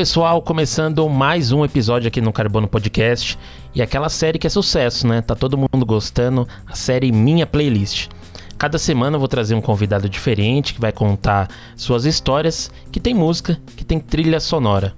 Pessoal, 0.00 0.40
começando 0.40 1.06
mais 1.10 1.52
um 1.52 1.62
episódio 1.62 2.08
aqui 2.08 2.22
no 2.22 2.32
Carbono 2.32 2.66
Podcast 2.66 3.38
e 3.74 3.82
aquela 3.82 4.08
série 4.08 4.38
que 4.38 4.46
é 4.46 4.50
sucesso, 4.50 5.06
né? 5.06 5.20
Tá 5.20 5.34
todo 5.34 5.58
mundo 5.58 5.84
gostando, 5.84 6.48
a 6.66 6.74
série 6.74 7.12
Minha 7.12 7.46
Playlist. 7.46 8.08
Cada 8.56 8.78
semana 8.78 9.16
eu 9.16 9.18
vou 9.18 9.28
trazer 9.28 9.54
um 9.54 9.60
convidado 9.60 10.08
diferente 10.08 10.72
que 10.72 10.80
vai 10.80 10.90
contar 10.90 11.50
suas 11.76 12.06
histórias, 12.06 12.70
que 12.90 12.98
tem 12.98 13.12
música, 13.12 13.60
que 13.76 13.84
tem 13.84 14.00
trilha 14.00 14.40
sonora. 14.40 14.94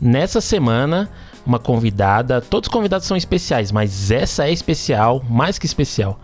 Nessa 0.00 0.40
semana, 0.40 1.10
uma 1.44 1.58
convidada, 1.58 2.40
todos 2.40 2.68
os 2.68 2.72
convidados 2.72 3.08
são 3.08 3.16
especiais, 3.16 3.72
mas 3.72 4.12
essa 4.12 4.46
é 4.46 4.52
especial, 4.52 5.20
mais 5.28 5.58
que 5.58 5.66
especial. 5.66 6.20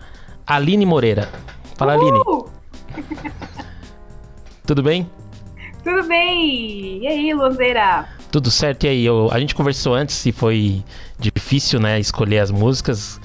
Aline 0.47 0.85
Moreira. 0.85 1.27
Fala, 1.75 1.97
Uhul! 1.97 2.47
Aline. 2.95 3.33
Tudo 4.65 4.81
bem? 4.81 5.05
Tudo 5.85 6.07
bem? 6.07 6.97
E 7.03 7.07
aí, 7.07 7.31
Luzeira? 7.31 8.09
Tudo 8.31 8.49
certo, 8.49 8.85
e 8.85 8.89
aí? 8.89 9.05
Eu, 9.05 9.29
a 9.31 9.39
gente 9.39 9.53
conversou 9.53 9.93
antes 9.93 10.15
se 10.15 10.31
foi 10.31 10.83
difícil, 11.19 11.79
né, 11.79 11.99
escolher 11.99 12.39
as 12.39 12.49
músicas. 12.49 13.21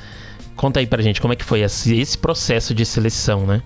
Conta 0.56 0.78
aí 0.78 0.86
pra 0.86 1.00
gente 1.00 1.22
como 1.22 1.32
é 1.32 1.36
que 1.36 1.44
foi 1.44 1.62
esse, 1.62 1.98
esse 1.98 2.18
processo 2.18 2.74
de 2.74 2.84
seleção, 2.84 3.46
né? 3.46 3.62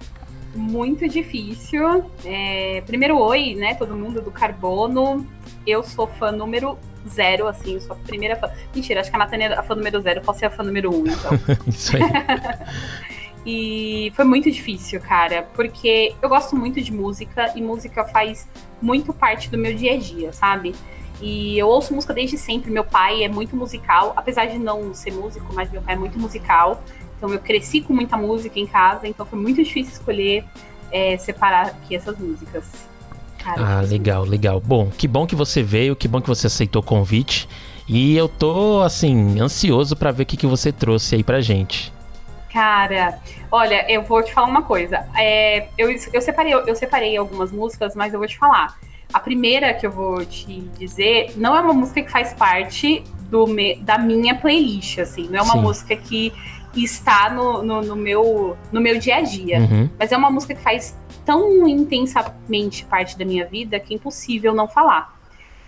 Muito 0.55 1.09
difícil. 1.09 2.05
É, 2.25 2.85
primeiro, 2.87 3.19
oi, 3.19 3.57
né? 3.57 3.75
Todo 3.75 3.97
mundo 3.97 4.23
do 4.23 4.31
Carbono. 4.31 5.27
Eu 5.67 5.83
sou 5.83 6.07
fã 6.07 6.31
número 6.31 6.79
zero, 7.09 7.49
assim, 7.49 7.81
sou 7.81 7.97
a 7.97 7.99
primeira 7.99 8.37
fã. 8.37 8.49
Mentira, 8.73 9.01
acho 9.01 9.11
que 9.11 9.17
a 9.17 9.19
Natânia 9.19 9.47
é 9.47 9.59
a 9.59 9.63
fã 9.65 9.75
número 9.75 10.01
zero, 10.01 10.21
posso 10.21 10.39
ser 10.39 10.47
a 10.47 10.51
fã 10.51 10.63
número 10.63 10.95
um, 10.95 11.05
então. 11.05 11.33
Isso 11.67 11.97
aí. 11.97 12.03
E 13.47 14.11
foi 14.17 14.25
muito 14.25 14.51
difícil, 14.51 15.01
cara, 15.01 15.47
porque 15.55 16.15
eu 16.23 16.29
gosto 16.29 16.57
muito 16.57 16.81
de 16.81 16.93
música 16.93 17.53
e 17.55 17.61
música 17.61 18.05
faz 18.05 18.49
muito 18.81 19.13
parte 19.13 19.51
do 19.51 19.59
meu 19.59 19.75
dia 19.75 19.95
a 19.95 19.99
dia, 19.99 20.33
sabe? 20.33 20.75
E 21.21 21.59
eu 21.59 21.69
ouço 21.69 21.95
música 21.95 22.15
desde 22.15 22.39
sempre. 22.39 22.71
Meu 22.71 22.85
pai 22.85 23.23
é 23.23 23.29
muito 23.29 23.55
musical, 23.55 24.13
apesar 24.17 24.47
de 24.47 24.59
não 24.59 24.95
ser 24.95 25.13
músico, 25.13 25.53
mas 25.55 25.71
meu 25.71 25.83
pai 25.83 25.95
é 25.95 25.99
muito 25.99 26.19
musical. 26.19 26.83
Então 27.17 27.31
eu 27.31 27.39
cresci 27.39 27.81
com 27.81 27.93
muita 27.93 28.17
música 28.17 28.59
em 28.59 28.67
casa, 28.67 29.07
então 29.07 29.25
foi 29.25 29.39
muito 29.39 29.63
difícil 29.63 29.93
escolher 29.93 30.45
é, 30.91 31.17
separar 31.19 31.67
aqui 31.67 31.95
essas 31.95 32.19
músicas. 32.19 32.65
Cara, 33.39 33.79
Ah, 33.79 33.81
legal, 33.83 34.25
legal. 34.25 34.61
Bom, 34.61 34.91
que 34.91 35.07
bom 35.07 35.27
que 35.27 35.37
você 35.37 35.63
veio, 35.63 35.95
que 35.95 36.09
bom 36.09 36.21
que 36.21 36.29
você 36.29 36.47
aceitou 36.47 36.83
o 36.83 36.85
convite. 36.85 37.49
E 37.87 38.17
eu 38.17 38.29
tô, 38.29 38.81
assim, 38.81 39.39
ansioso 39.39 39.95
pra 39.95 40.11
ver 40.11 40.23
o 40.23 40.27
que, 40.27 40.37
que 40.37 40.47
você 40.47 40.73
trouxe 40.73 41.15
aí 41.15 41.23
pra 41.23 41.43
gente. 41.43 41.94
Cara, 42.55 43.19
olha, 43.51 43.85
eu 43.91 44.03
vou 44.03 44.23
te 44.23 44.33
falar 44.33 44.47
uma 44.47 44.63
coisa. 44.63 45.09
É, 45.19 45.67
eu, 45.77 45.91
eu, 46.13 46.23
separei, 46.23 46.55
eu 46.55 46.77
separei 46.77 47.17
algumas 47.17 47.51
músicas, 47.51 47.97
mas 47.97 48.13
eu 48.13 48.21
vou 48.21 48.29
te 48.29 48.39
falar. 48.39 48.79
A 49.13 49.19
primeira 49.19 49.75
que 49.75 49.85
eu 49.85 49.91
vou 49.91 50.25
te 50.25 50.61
dizer 50.79 51.33
não 51.37 51.57
é 51.57 51.61
uma 51.61 51.75
música 51.75 52.01
que 52.01 52.09
faz 52.13 52.33
parte 52.33 53.03
do 53.29 53.45
me- 53.49 53.75
da 53.81 53.99
minha 53.99 54.37
playlist, 54.37 55.01
assim. 55.01 55.27
Não 55.29 55.41
é 55.41 55.43
uma 55.43 55.55
Sim. 55.55 55.63
música 55.63 55.97
que 55.97 56.33
está 56.77 57.29
no, 57.29 57.61
no, 57.65 57.83
no 57.83 57.97
meu, 57.97 58.57
no 58.71 58.81
meu 58.81 59.01
dia 59.01 59.17
a 59.17 59.21
dia. 59.23 59.59
Uhum. 59.59 59.91
Mas 59.99 60.13
é 60.13 60.17
uma 60.17 60.31
música 60.31 60.55
que 60.55 60.63
faz 60.63 60.97
tão 61.25 61.67
intensamente 61.67 62.85
parte 62.85 63.19
da 63.19 63.25
minha 63.25 63.45
vida 63.45 63.81
que 63.81 63.95
é 63.95 63.97
impossível 63.97 64.55
não 64.55 64.69
falar. 64.69 65.13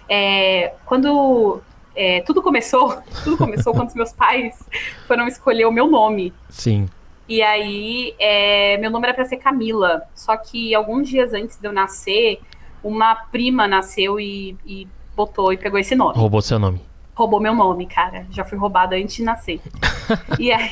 É, 0.08 0.72
quando 0.84 1.60
é, 1.96 2.20
tudo 2.20 2.42
começou, 2.42 3.00
tudo 3.24 3.38
começou 3.38 3.72
quando 3.72 3.88
os 3.88 3.94
meus 3.94 4.12
pais 4.12 4.62
foram 5.06 5.26
escolher 5.26 5.64
o 5.64 5.72
meu 5.72 5.86
nome. 5.88 6.32
Sim. 6.50 6.86
E 7.28 7.42
aí, 7.42 8.14
é, 8.18 8.76
meu 8.76 8.90
nome 8.90 9.06
era 9.06 9.14
pra 9.14 9.24
ser 9.24 9.38
Camila. 9.38 10.02
Só 10.14 10.36
que 10.36 10.74
alguns 10.74 11.08
dias 11.08 11.32
antes 11.32 11.58
de 11.58 11.66
eu 11.66 11.72
nascer, 11.72 12.40
uma 12.84 13.14
prima 13.16 13.66
nasceu 13.66 14.20
e, 14.20 14.56
e 14.64 14.86
botou 15.16 15.52
e 15.52 15.56
pegou 15.56 15.78
esse 15.78 15.96
nome. 15.96 16.16
Roubou 16.16 16.40
seu 16.40 16.58
nome. 16.58 16.80
Roubou 17.14 17.40
meu 17.40 17.54
nome, 17.54 17.86
cara. 17.86 18.26
Já 18.30 18.44
fui 18.44 18.58
roubada 18.58 18.94
antes 18.94 19.16
de 19.16 19.22
nascer. 19.24 19.60
e, 20.38 20.52
aí, 20.52 20.70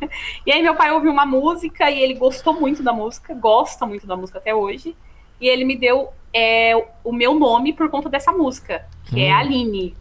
e 0.44 0.50
aí, 0.50 0.62
meu 0.62 0.74
pai 0.74 0.90
ouviu 0.90 1.12
uma 1.12 1.26
música 1.26 1.88
e 1.90 2.00
ele 2.00 2.14
gostou 2.14 2.58
muito 2.58 2.82
da 2.82 2.92
música, 2.92 3.34
gosta 3.34 3.86
muito 3.86 4.06
da 4.06 4.16
música 4.16 4.38
até 4.38 4.54
hoje. 4.54 4.96
E 5.40 5.46
ele 5.46 5.64
me 5.64 5.76
deu 5.76 6.08
é, 6.32 6.74
o 7.04 7.12
meu 7.12 7.34
nome 7.38 7.72
por 7.72 7.90
conta 7.90 8.08
dessa 8.08 8.32
música, 8.32 8.86
que 9.04 9.20
é 9.20 9.32
Hum. 9.32 9.36
Aline. 9.36 9.94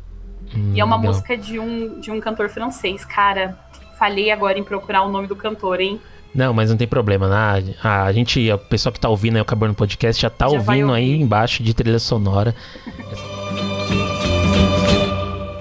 Hum, 0.56 0.72
E 0.76 0.80
é 0.80 0.84
uma 0.84 0.96
legal. 0.98 1.12
música 1.14 1.38
de 1.38 1.60
um, 1.60 2.00
de 2.00 2.12
um 2.12 2.20
cantor 2.20 2.50
francês, 2.50 3.04
cara. 3.06 3.58
Falhei 3.98 4.32
agora 4.32 4.58
em 4.58 4.64
procurar 4.64 5.04
o 5.04 5.10
nome 5.12 5.28
do 5.28 5.36
cantor, 5.36 5.80
hein? 5.80 6.00
Não, 6.34 6.54
mas 6.54 6.70
não 6.70 6.78
tem 6.78 6.88
problema. 6.88 7.28
né? 7.28 7.74
A, 7.84 8.04
a 8.06 8.12
gente, 8.14 8.50
o 8.52 8.58
pessoal 8.58 8.92
que 8.94 9.00
tá 9.00 9.10
ouvindo 9.10 9.36
aí 9.36 9.42
o 9.42 9.46
Carbono 9.46 9.74
Podcast 9.76 10.22
já 10.22 10.30
tá 10.30 10.48
Já 10.48 10.54
ouvindo 10.58 10.94
aí 10.94 11.22
embaixo 11.22 11.62
de 11.62 11.74
trilha 11.74 12.00
sonora. 12.00 12.56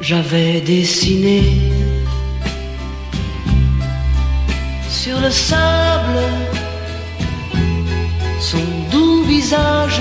J'avais 0.00 0.60
dessiné 0.62 1.42
sur 4.88 5.20
le 5.20 5.30
sable 5.30 6.18
son 8.40 8.58
doux 8.90 9.24
visage 9.24 10.00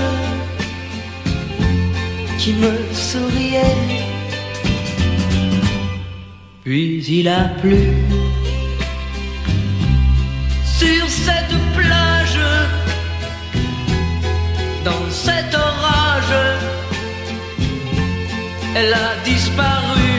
qui 2.38 2.54
me 2.54 2.72
souriait. 2.94 4.09
Puis 6.64 7.02
il 7.08 7.28
a 7.28 7.44
plu 7.60 7.78
sur 10.78 11.08
cette 11.08 11.56
plage, 11.74 12.38
dans 14.84 15.10
cet 15.10 15.54
orage 15.54 16.60
elle 18.74 18.92
a 18.94 19.24
disparu. 19.24 20.09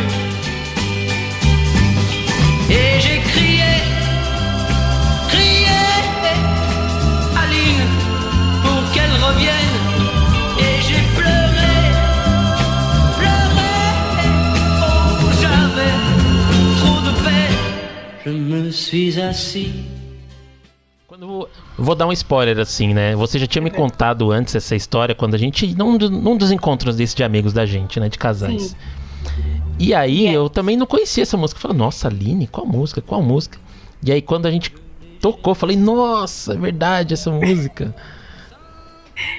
Suis 18.92 19.18
assis. 19.18 19.72
Quando 21.08 21.48
vou 21.78 21.96
dar 21.96 22.08
um 22.08 22.12
spoiler 22.12 22.60
assim, 22.60 22.94
né? 22.94 23.16
Você 23.16 23.40
já 23.40 23.48
tinha 23.48 23.62
me 23.62 23.70
contado 23.70 24.32
antes 24.32 24.54
essa 24.56 24.76
história 24.76 25.16
quando 25.16 25.34
a 25.34 25.38
gente 25.38 25.74
num, 25.76 25.98
num 25.98 26.36
dos 26.38 26.52
encontros 26.52 26.96
desse 26.98 27.16
de 27.16 27.24
amigos 27.24 27.54
da 27.54 27.66
gente, 27.66 28.00
né, 28.00 28.10
de 28.10 28.18
casais. 28.18 28.64
Sim. 28.64 28.76
E 29.80 29.94
aí 29.94 30.28
É. 30.28 30.34
eu 30.34 30.50
também 30.50 30.76
não 30.76 30.86
conhecia 30.86 31.24
essa 31.24 31.38
música. 31.38 31.58
Eu 31.58 31.62
falei, 31.62 31.78
nossa, 31.78 32.08
Aline, 32.08 32.48
qual 32.48 32.66
música? 32.66 33.02
Qual 33.02 33.22
música? 33.22 33.58
E 34.04 34.12
aí 34.12 34.22
quando 34.22 34.46
a 34.46 34.52
gente 34.52 34.74
tocou, 35.22 35.52
eu 35.52 35.56
falei, 35.56 35.78
nossa, 35.78 36.54
é 36.54 36.58
verdade 36.58 37.14
essa 37.14 37.32
música. 37.32 37.96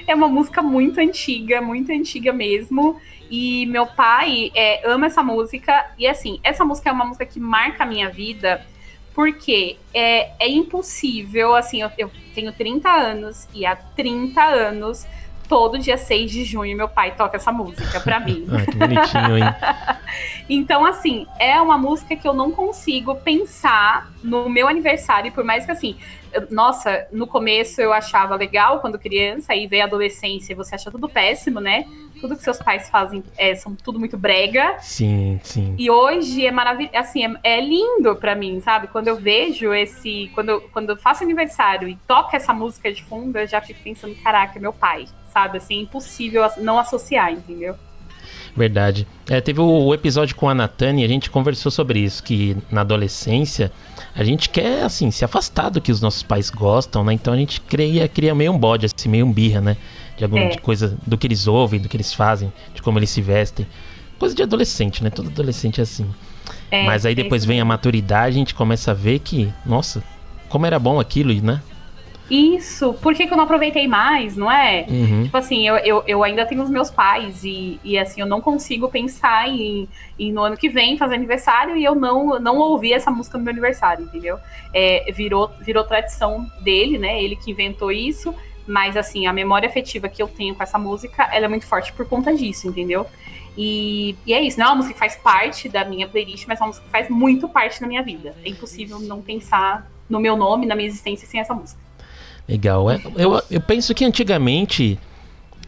É 0.07 0.15
uma 0.15 0.29
música 0.29 0.61
muito 0.61 1.01
antiga, 1.01 1.61
muito 1.61 1.91
antiga 1.91 2.31
mesmo. 2.31 2.95
E 3.29 3.65
meu 3.65 3.85
pai 3.85 4.49
é, 4.55 4.89
ama 4.89 5.07
essa 5.07 5.21
música. 5.21 5.91
E 5.99 6.07
assim, 6.07 6.39
essa 6.41 6.63
música 6.63 6.89
é 6.89 6.93
uma 6.93 7.03
música 7.03 7.25
que 7.25 7.37
marca 7.37 7.83
a 7.83 7.85
minha 7.85 8.09
vida, 8.09 8.65
porque 9.13 9.77
é, 9.93 10.31
é 10.39 10.49
impossível. 10.49 11.55
Assim, 11.55 11.81
eu, 11.81 11.91
eu 11.97 12.11
tenho 12.33 12.51
30 12.51 12.89
anos 12.89 13.47
e 13.53 13.65
há 13.65 13.75
30 13.75 14.41
anos, 14.41 15.05
todo 15.47 15.77
dia 15.77 15.97
6 15.97 16.31
de 16.31 16.43
junho, 16.43 16.75
meu 16.75 16.89
pai 16.89 17.15
toca 17.15 17.37
essa 17.37 17.51
música 17.51 17.99
pra 17.99 18.19
mim. 18.19 18.47
Ah, 18.51 18.65
que 18.65 18.77
bonitinho, 18.77 19.37
hein? 19.37 19.43
Então, 20.49 20.85
assim, 20.85 21.25
é 21.39 21.59
uma 21.59 21.77
música 21.77 22.15
que 22.15 22.27
eu 22.27 22.33
não 22.33 22.51
consigo 22.51 23.15
pensar 23.15 24.11
no 24.23 24.49
meu 24.49 24.67
aniversário, 24.67 25.31
por 25.31 25.43
mais 25.43 25.65
que 25.65 25.71
assim, 25.71 25.97
eu- 26.33 26.47
nossa, 26.51 27.07
no 27.11 27.25
começo 27.27 27.81
eu 27.81 27.93
achava 27.93 28.35
legal 28.35 28.79
quando 28.79 28.99
criança, 28.99 29.53
aí 29.53 29.67
veio 29.67 29.83
a 29.83 29.85
adolescência 29.85 30.53
e 30.53 30.55
você 30.55 30.75
acha 30.75 30.91
tudo 30.91 31.07
péssimo, 31.09 31.59
né? 31.59 31.85
Tudo 32.21 32.37
que 32.37 32.43
seus 32.43 32.57
pais 32.57 32.89
fazem 32.89 33.21
é, 33.37 33.53
são 33.53 33.75
tudo 33.75 33.99
muito 33.99 34.17
brega. 34.17 34.77
Sim, 34.79 35.39
sim. 35.43 35.75
E 35.77 35.89
hoje 35.91 36.45
é 36.45 36.51
maravilhoso, 36.51 36.95
assim, 36.95 37.25
é, 37.43 37.57
é 37.57 37.61
lindo 37.61 38.15
pra 38.15 38.33
mim, 38.33 38.61
sabe? 38.61 38.87
Quando 38.87 39.09
eu 39.09 39.17
vejo 39.17 39.73
esse, 39.73 40.31
quando 40.33 40.49
eu, 40.49 40.61
quando 40.61 40.89
eu 40.91 40.97
faço 40.97 41.23
aniversário 41.23 41.87
e 41.89 41.97
toca 42.07 42.37
essa 42.37 42.53
música 42.53 42.91
de 42.93 43.03
fundo, 43.03 43.37
eu 43.37 43.45
já 43.47 43.59
fico 43.59 43.79
pensando, 43.83 44.15
caraca, 44.23 44.57
é 44.57 44.61
meu 44.61 44.71
pai, 44.71 45.05
sabe? 45.33 45.57
Assim, 45.57 45.79
é 45.79 45.81
impossível 45.81 46.43
não 46.59 46.79
associar, 46.79 47.31
entendeu? 47.31 47.75
Verdade. 48.55 49.07
É, 49.29 49.41
teve 49.41 49.59
o, 49.59 49.65
o 49.65 49.93
episódio 49.93 50.35
com 50.35 50.47
a 50.47 50.53
Natane 50.53 51.01
e 51.01 51.05
a 51.05 51.07
gente 51.07 51.29
conversou 51.29 51.71
sobre 51.71 51.99
isso, 51.99 52.21
que 52.23 52.55
na 52.71 52.81
adolescência 52.81 53.71
a 54.15 54.23
gente 54.23 54.47
quer, 54.49 54.83
assim, 54.83 55.09
se 55.09 55.25
afastar 55.25 55.69
do 55.69 55.81
que 55.81 55.91
os 55.91 55.99
nossos 55.99 56.21
pais 56.21 56.49
gostam, 56.51 57.03
né? 57.03 57.13
Então 57.13 57.33
a 57.33 57.37
gente 57.37 57.59
cria, 57.61 58.07
cria 58.07 58.35
meio 58.35 58.51
um 58.51 58.57
bode, 58.57 58.85
assim, 58.85 59.09
meio 59.09 59.25
um 59.25 59.31
birra, 59.31 59.59
né? 59.59 59.75
De 60.17 60.23
alguma 60.23 60.43
É. 60.43 60.49
de 60.49 60.59
coisa, 60.59 60.95
do 61.07 61.17
que 61.17 61.25
eles 61.25 61.47
ouvem, 61.47 61.79
do 61.79 61.89
que 61.89 61.97
eles 61.97 62.13
fazem, 62.13 62.53
de 62.75 62.81
como 62.81 62.99
eles 62.99 63.09
se 63.09 63.21
vestem. 63.21 63.65
Coisa 64.19 64.35
de 64.35 64.43
adolescente, 64.43 65.03
né? 65.03 65.09
Todo 65.09 65.29
adolescente 65.29 65.79
é 65.79 65.83
assim. 65.83 66.05
É, 66.69 66.85
Mas 66.85 67.05
aí 67.05 67.15
depois 67.15 67.43
vem 67.45 67.59
a 67.59 67.65
maturidade, 67.65 68.35
a 68.35 68.39
gente 68.39 68.53
começa 68.53 68.91
a 68.91 68.93
ver 68.93 69.19
que, 69.19 69.51
nossa, 69.65 70.03
como 70.47 70.65
era 70.67 70.77
bom 70.77 70.99
aquilo, 70.99 71.33
né? 71.41 71.59
Isso, 72.29 72.93
por 72.95 73.13
que, 73.13 73.27
que 73.27 73.33
eu 73.33 73.37
não 73.37 73.43
aproveitei 73.43 73.87
mais, 73.87 74.37
não 74.37 74.49
é? 74.49 74.85
Uhum. 74.89 75.23
Tipo 75.23 75.37
assim, 75.37 75.67
eu, 75.67 75.75
eu, 75.77 76.03
eu 76.07 76.23
ainda 76.23 76.45
tenho 76.45 76.63
os 76.63 76.69
meus 76.69 76.89
pais 76.89 77.43
e, 77.43 77.79
e 77.83 77.97
assim, 77.97 78.21
eu 78.21 78.27
não 78.27 78.39
consigo 78.39 78.87
pensar 78.89 79.49
em, 79.49 79.89
em 80.17 80.31
no 80.31 80.41
ano 80.41 80.55
que 80.55 80.69
vem 80.69 80.97
fazer 80.97 81.15
aniversário 81.15 81.75
e 81.75 81.83
eu 81.83 81.93
não, 81.93 82.39
não 82.39 82.57
ouvi 82.57 82.93
essa 82.93 83.11
música 83.11 83.37
no 83.37 83.43
meu 83.43 83.51
aniversário, 83.51 84.05
entendeu? 84.05 84.37
É, 84.73 85.11
virou, 85.11 85.51
virou 85.59 85.83
tradição 85.83 86.49
dele, 86.61 86.97
né? 86.97 87.21
Ele 87.21 87.35
que 87.35 87.51
inventou 87.51 87.91
isso, 87.91 88.33
mas 88.65 88.95
assim, 88.95 89.27
a 89.27 89.33
memória 89.33 89.67
afetiva 89.67 90.07
que 90.07 90.21
eu 90.21 90.27
tenho 90.27 90.55
com 90.55 90.63
essa 90.63 90.77
música, 90.77 91.29
ela 91.31 91.45
é 91.45 91.49
muito 91.49 91.67
forte 91.67 91.91
por 91.91 92.07
conta 92.07 92.33
disso, 92.33 92.67
entendeu? 92.67 93.05
E, 93.57 94.15
e 94.25 94.33
é 94.33 94.41
isso, 94.41 94.57
não 94.57 94.67
é 94.67 94.69
uma 94.69 94.77
música 94.77 94.93
que 94.93 94.99
faz 94.99 95.15
parte 95.17 95.67
da 95.67 95.83
minha 95.85 96.07
playlist, 96.07 96.45
mas 96.47 96.59
é 96.59 96.63
uma 96.63 96.67
música 96.67 96.85
que 96.85 96.91
faz 96.91 97.09
muito 97.09 97.47
parte 97.49 97.81
da 97.81 97.85
minha 97.85 98.01
vida. 98.01 98.35
É 98.43 98.49
impossível 98.49 98.97
não 98.99 99.21
pensar 99.21 99.91
no 100.09 100.19
meu 100.19 100.35
nome, 100.35 100.65
na 100.65 100.75
minha 100.75 100.87
existência 100.87 101.27
sem 101.27 101.39
essa 101.39 101.53
música. 101.53 101.82
Legal. 102.47 102.89
É, 102.91 102.99
eu, 103.15 103.41
eu 103.49 103.61
penso 103.61 103.93
que 103.93 104.03
antigamente 104.03 104.99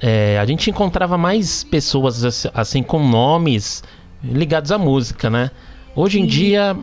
é, 0.02 0.38
a 0.40 0.46
gente 0.46 0.70
encontrava 0.70 1.18
mais 1.18 1.64
pessoas 1.64 2.24
assim, 2.54 2.84
com 2.84 3.00
nomes 3.08 3.84
ligados 4.24 4.72
à 4.72 4.78
música, 4.78 5.30
né? 5.30 5.52
Hoje 5.96 6.20
em 6.20 6.24
Sim. 6.24 6.28
dia, 6.28 6.78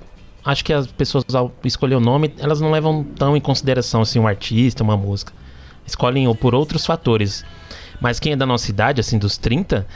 acho 0.44 0.64
que 0.64 0.72
as 0.72 0.86
pessoas 0.86 1.24
ao 1.34 1.52
escolher 1.64 1.96
o 1.96 2.00
nome, 2.00 2.32
elas 2.38 2.60
não 2.60 2.70
levam 2.70 3.04
tão 3.04 3.36
em 3.36 3.40
consideração 3.40 4.00
assim 4.00 4.18
um 4.18 4.26
artista, 4.26 4.82
uma 4.82 4.96
música. 4.96 5.32
Escolhem 5.86 6.26
o- 6.28 6.34
por 6.34 6.54
outros 6.54 6.86
fatores. 6.86 7.44
Mas 8.00 8.18
quem 8.18 8.32
é 8.32 8.36
da 8.36 8.46
nossa 8.46 8.70
idade, 8.70 9.00
assim, 9.00 9.18
dos 9.18 9.36
30, 9.36 9.86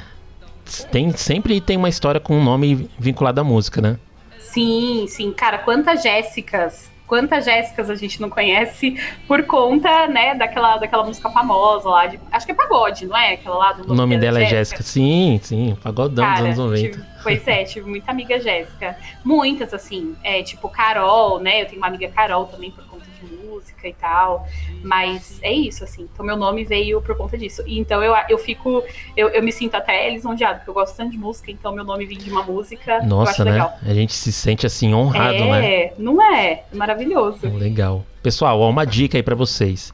tem, 0.90 1.10
sempre 1.16 1.60
tem 1.60 1.76
uma 1.76 1.88
história 1.88 2.20
com 2.20 2.37
um 2.37 2.44
nome 2.44 2.90
vinculado 2.99 3.40
à 3.40 3.44
música, 3.44 3.81
né? 3.81 3.96
Sim, 4.38 5.06
sim. 5.08 5.32
Cara, 5.32 5.58
quantas 5.58 6.02
Jéssicas, 6.02 6.90
quantas 7.06 7.44
Jéssicas 7.44 7.88
a 7.88 7.94
gente 7.94 8.20
não 8.20 8.29
conhece 8.29 8.97
por 9.29 9.43
conta, 9.44 10.06
né, 10.08 10.35
daquela, 10.35 10.76
daquela 10.76 11.05
música 11.05 11.31
famosa 11.31 11.88
lá, 11.88 12.06
de, 12.06 12.19
acho 12.32 12.44
que 12.47 12.53
é 12.53 12.55
pagode, 12.55 13.06
não 13.06 13.17
é? 13.17 13.35
Aquela 13.35 13.56
lá 13.56 13.73
do 13.73 13.93
O 13.93 13.94
nome 13.94 14.19
dela 14.19 14.43
é 14.43 14.47
Jéssica. 14.47 14.82
Sim, 14.82 15.38
sim, 15.43 15.76
pagodão 15.82 16.25
dos 16.25 16.35
Cara, 16.35 16.44
anos 16.47 16.58
90. 16.58 16.91
tive- 16.91 17.05
pois 17.23 17.47
é, 17.49 17.64
tive 17.64 17.88
muita 17.88 18.11
amiga 18.11 18.41
Jéssica. 18.41 18.97
Muitas, 19.25 19.73
assim, 19.73 20.17
é, 20.23 20.43
tipo 20.43 20.69
Carol, 20.69 21.38
né? 21.41 21.62
Eu 21.62 21.67
tenho 21.67 21.79
uma 21.79 21.87
amiga 21.88 22.08
Carol 22.08 22.47
também 22.47 22.70
por 22.70 22.85
conta 22.87 23.06
de 23.16 23.34
música 23.34 23.88
e 23.88 23.92
tal. 23.92 24.46
Mas 24.82 25.38
é 25.42 25.52
isso, 25.52 25.84
assim. 25.84 26.08
Então 26.12 26.24
meu 26.24 26.36
nome 26.36 26.64
veio 26.64 27.00
por 27.02 27.16
conta 27.16 27.36
disso. 27.36 27.62
E 27.66 27.78
então 27.78 28.02
eu, 28.02 28.14
eu 28.28 28.38
fico, 28.38 28.82
eu, 29.16 29.28
eu 29.28 29.42
me 29.42 29.52
sinto 29.52 29.74
até 29.74 30.08
lisonjeada, 30.10 30.58
porque 30.58 30.70
eu 30.70 30.74
gosto 30.74 30.96
tanto 30.96 31.10
de 31.10 31.18
música, 31.18 31.50
então 31.50 31.74
meu 31.74 31.84
nome 31.84 32.06
vem 32.06 32.18
de 32.18 32.30
uma 32.30 32.42
música. 32.42 32.92
eu 32.92 32.98
acho 32.98 33.06
Nossa, 33.06 33.44
né? 33.44 33.52
legal. 33.52 33.78
A 33.82 33.94
gente 33.94 34.12
se 34.12 34.32
sente 34.32 34.66
assim 34.66 34.94
honrado, 34.94 35.36
é, 35.36 35.60
né? 35.60 35.92
não 35.98 36.22
é? 36.22 36.64
É 36.72 36.76
maravilhoso. 36.76 37.48
Legal. 37.48 38.04
Pessoal, 38.22 38.60
ó, 38.60 38.68
uma 38.68 38.84
dica 38.84 39.16
aí 39.16 39.22
pra 39.22 39.34
vocês. 39.34 39.92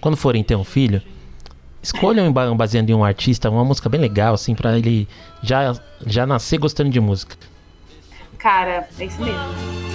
Quando 0.00 0.16
forem 0.16 0.42
ter 0.42 0.56
um 0.56 0.64
filho, 0.64 1.02
escolham 1.82 2.32
baseando 2.56 2.90
em 2.90 2.94
um 2.94 3.04
artista 3.04 3.50
uma 3.50 3.64
música 3.64 3.88
bem 3.88 4.00
legal, 4.00 4.34
assim, 4.34 4.54
pra 4.54 4.76
ele 4.78 5.08
já, 5.42 5.74
já 6.06 6.26
nascer 6.26 6.58
gostando 6.58 6.90
de 6.90 7.00
música. 7.00 7.36
Cara, 8.38 8.88
é 8.98 9.04
isso 9.04 9.20
mesmo. 9.20 9.91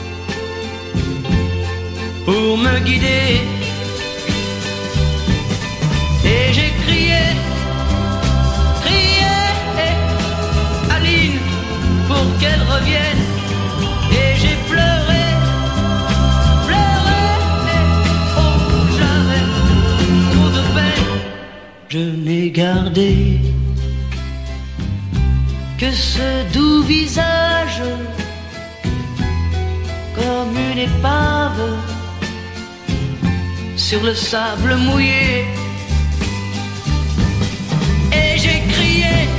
Pour 2.37 2.57
me 2.57 2.75
guider. 2.87 3.41
Et 6.33 6.43
j'ai 6.55 6.71
crié, 6.83 7.23
crié, 8.83 9.37
Aline, 10.95 11.39
pour 12.07 12.27
qu'elle 12.39 12.63
revienne. 12.73 13.23
Et 14.19 14.29
j'ai 14.41 14.57
pleuré, 14.71 15.23
pleuré, 16.67 17.23
oh, 18.41 18.57
j'avais 18.97 19.45
trop 20.31 20.49
de 20.57 20.63
peine. 20.75 21.09
Je 21.93 22.03
n'ai 22.25 22.51
gardé 22.51 23.13
que 25.79 25.91
ce 25.91 26.27
doux 26.53 26.83
visage 26.83 27.81
comme 30.17 30.55
une 30.71 30.79
épave 30.89 31.96
sur 33.87 34.03
le 34.03 34.13
sable 34.13 34.75
mouillé. 34.75 35.45
Et 38.11 38.37
j'ai 38.37 38.61
crié, 38.73 39.29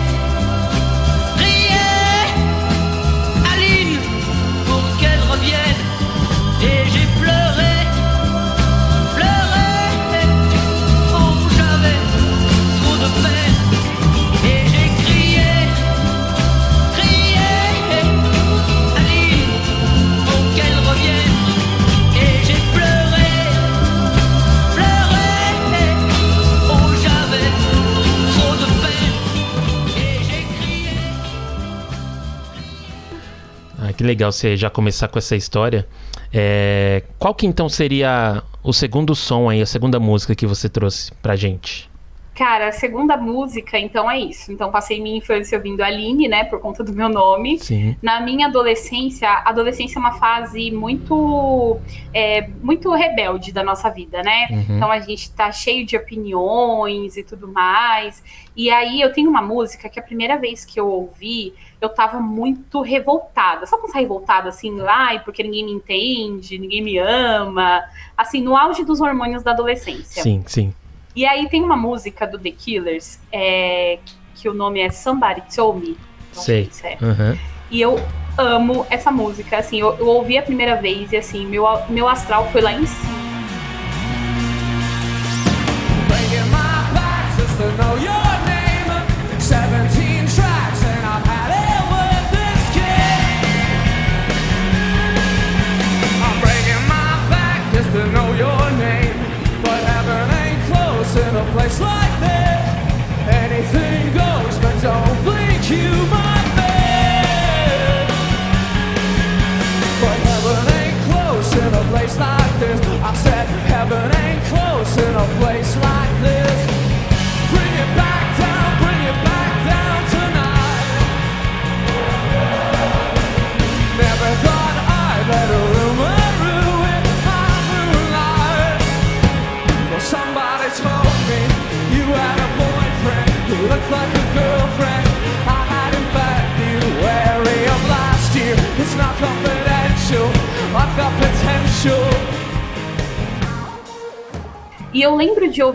legal 34.08 34.32
você 34.32 34.56
já 34.56 34.70
começar 34.70 35.08
com 35.08 35.18
essa 35.18 35.36
história. 35.36 35.86
É, 36.32 37.02
qual 37.18 37.34
que 37.34 37.46
então 37.46 37.68
seria 37.68 38.42
o 38.62 38.72
segundo 38.72 39.14
som 39.14 39.48
aí, 39.48 39.60
a 39.62 39.66
segunda 39.66 40.00
música 40.00 40.34
que 40.34 40.46
você 40.46 40.68
trouxe 40.68 41.12
pra 41.22 41.36
gente? 41.36 41.88
Cara, 42.34 42.68
a 42.68 42.72
segunda 42.72 43.16
música, 43.16 43.76
então 43.80 44.08
é 44.08 44.16
isso. 44.16 44.52
Então 44.52 44.70
passei 44.70 45.02
minha 45.02 45.18
infância 45.18 45.58
ouvindo 45.58 45.82
Aline, 45.82 46.28
né, 46.28 46.44
por 46.44 46.60
conta 46.60 46.84
do 46.84 46.92
meu 46.92 47.08
nome. 47.08 47.58
Sim. 47.58 47.96
Na 48.00 48.20
minha 48.20 48.46
adolescência, 48.46 49.28
a 49.28 49.50
adolescência 49.50 49.98
é 49.98 50.00
uma 50.00 50.12
fase 50.12 50.70
muito, 50.70 51.78
é, 52.14 52.48
muito 52.62 52.94
rebelde 52.94 53.52
da 53.52 53.64
nossa 53.64 53.90
vida, 53.90 54.22
né? 54.22 54.46
Uhum. 54.50 54.76
Então 54.76 54.88
a 54.88 55.00
gente 55.00 55.32
tá 55.32 55.50
cheio 55.50 55.84
de 55.84 55.96
opiniões 55.96 57.16
e 57.16 57.24
tudo 57.24 57.48
mais. 57.48 58.22
E 58.56 58.70
aí 58.70 59.00
eu 59.00 59.12
tenho 59.12 59.28
uma 59.28 59.42
música 59.42 59.88
que 59.88 59.98
a 59.98 60.02
primeira 60.02 60.38
vez 60.38 60.64
que 60.64 60.78
eu 60.78 60.86
ouvi, 60.86 61.54
eu 61.80 61.88
tava 61.88 62.20
muito 62.20 62.80
revoltada. 62.80 63.66
Sabe 63.66 63.82
quando 63.82 63.90
você 63.90 63.94
tá 63.94 64.00
revoltada 64.00 64.48
assim, 64.48 64.76
ai, 64.86 65.20
porque 65.20 65.42
ninguém 65.42 65.64
me 65.64 65.72
entende, 65.72 66.58
ninguém 66.58 66.82
me 66.82 66.98
ama? 66.98 67.84
Assim, 68.16 68.40
no 68.40 68.56
auge 68.56 68.84
dos 68.84 69.00
hormônios 69.00 69.42
da 69.42 69.52
adolescência. 69.52 70.22
Sim, 70.22 70.42
sim. 70.46 70.74
E 71.14 71.26
aí 71.26 71.48
tem 71.48 71.62
uma 71.62 71.76
música 71.76 72.26
do 72.26 72.38
The 72.38 72.50
Killers, 72.50 73.18
é, 73.32 73.98
que 74.34 74.48
o 74.48 74.54
nome 74.54 74.80
é 74.80 74.90
Somebody 74.90 75.42
Told 75.54 75.80
Me. 75.80 75.96
Não 76.34 76.42
Sei. 76.42 76.68
se 76.70 76.86
é. 76.86 76.98
Uhum. 77.00 77.38
E 77.70 77.80
eu 77.80 77.96
amo 78.36 78.86
essa 78.90 79.10
música. 79.10 79.58
Assim, 79.58 79.80
eu, 79.80 79.96
eu 79.98 80.06
ouvi 80.06 80.38
a 80.38 80.42
primeira 80.42 80.76
vez 80.76 81.12
e 81.12 81.16
assim, 81.16 81.46
meu, 81.46 81.64
meu 81.88 82.08
astral 82.08 82.48
foi 82.50 82.60
lá 82.60 82.72
em 82.72 82.86
cima. 82.86 83.37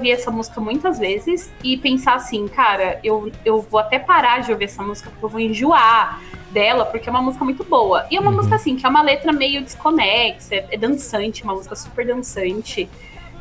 Ouvir 0.04 0.12
essa 0.12 0.30
música 0.30 0.60
muitas 0.60 1.00
vezes 1.00 1.50
e 1.64 1.78
pensar 1.78 2.16
assim, 2.16 2.46
cara, 2.50 3.00
eu, 3.04 3.32
eu 3.46 3.62
vou 3.62 3.80
até 3.80 3.98
parar 3.98 4.42
de 4.42 4.52
ouvir 4.52 4.66
essa 4.66 4.84
música 4.84 5.10
porque 5.10 5.24
eu 5.26 5.30
vou 5.30 5.40
enjoar 5.40 6.20
dela, 6.52 6.86
porque 6.86 7.08
é 7.08 7.12
uma 7.12 7.22
música 7.22 7.44
muito 7.46 7.64
boa. 7.64 8.06
E 8.12 8.18
é 8.18 8.20
uma 8.20 8.30
Uhum. 8.30 8.36
música 8.38 8.56
assim, 8.56 8.76
que 8.76 8.86
é 8.86 8.90
uma 8.90 9.02
letra 9.02 9.32
meio 9.32 9.62
desconexa, 9.62 10.56
é, 10.56 10.68
é 10.72 10.78
dançante, 10.78 11.44
uma 11.44 11.54
música 11.54 11.74
super 11.76 12.06
dançante. 12.06 12.90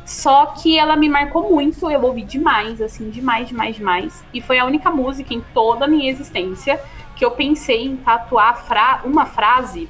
Só 0.05 0.47
que 0.47 0.77
ela 0.79 0.95
me 0.95 1.09
marcou 1.09 1.49
muito, 1.53 1.89
eu 1.91 2.01
ouvi 2.01 2.23
demais, 2.23 2.81
assim, 2.81 3.09
demais, 3.09 3.47
demais, 3.49 3.75
demais. 3.75 4.23
E 4.33 4.39
foi 4.41 4.57
a 4.57 4.65
única 4.65 4.89
música 4.89 5.33
em 5.33 5.41
toda 5.53 5.83
a 5.85 5.87
minha 5.87 6.09
existência 6.09 6.79
que 7.15 7.23
eu 7.25 7.31
pensei 7.31 7.85
em 7.85 7.97
tatuar 7.97 8.65
fra 8.65 9.01
uma 9.05 9.25
frase, 9.25 9.87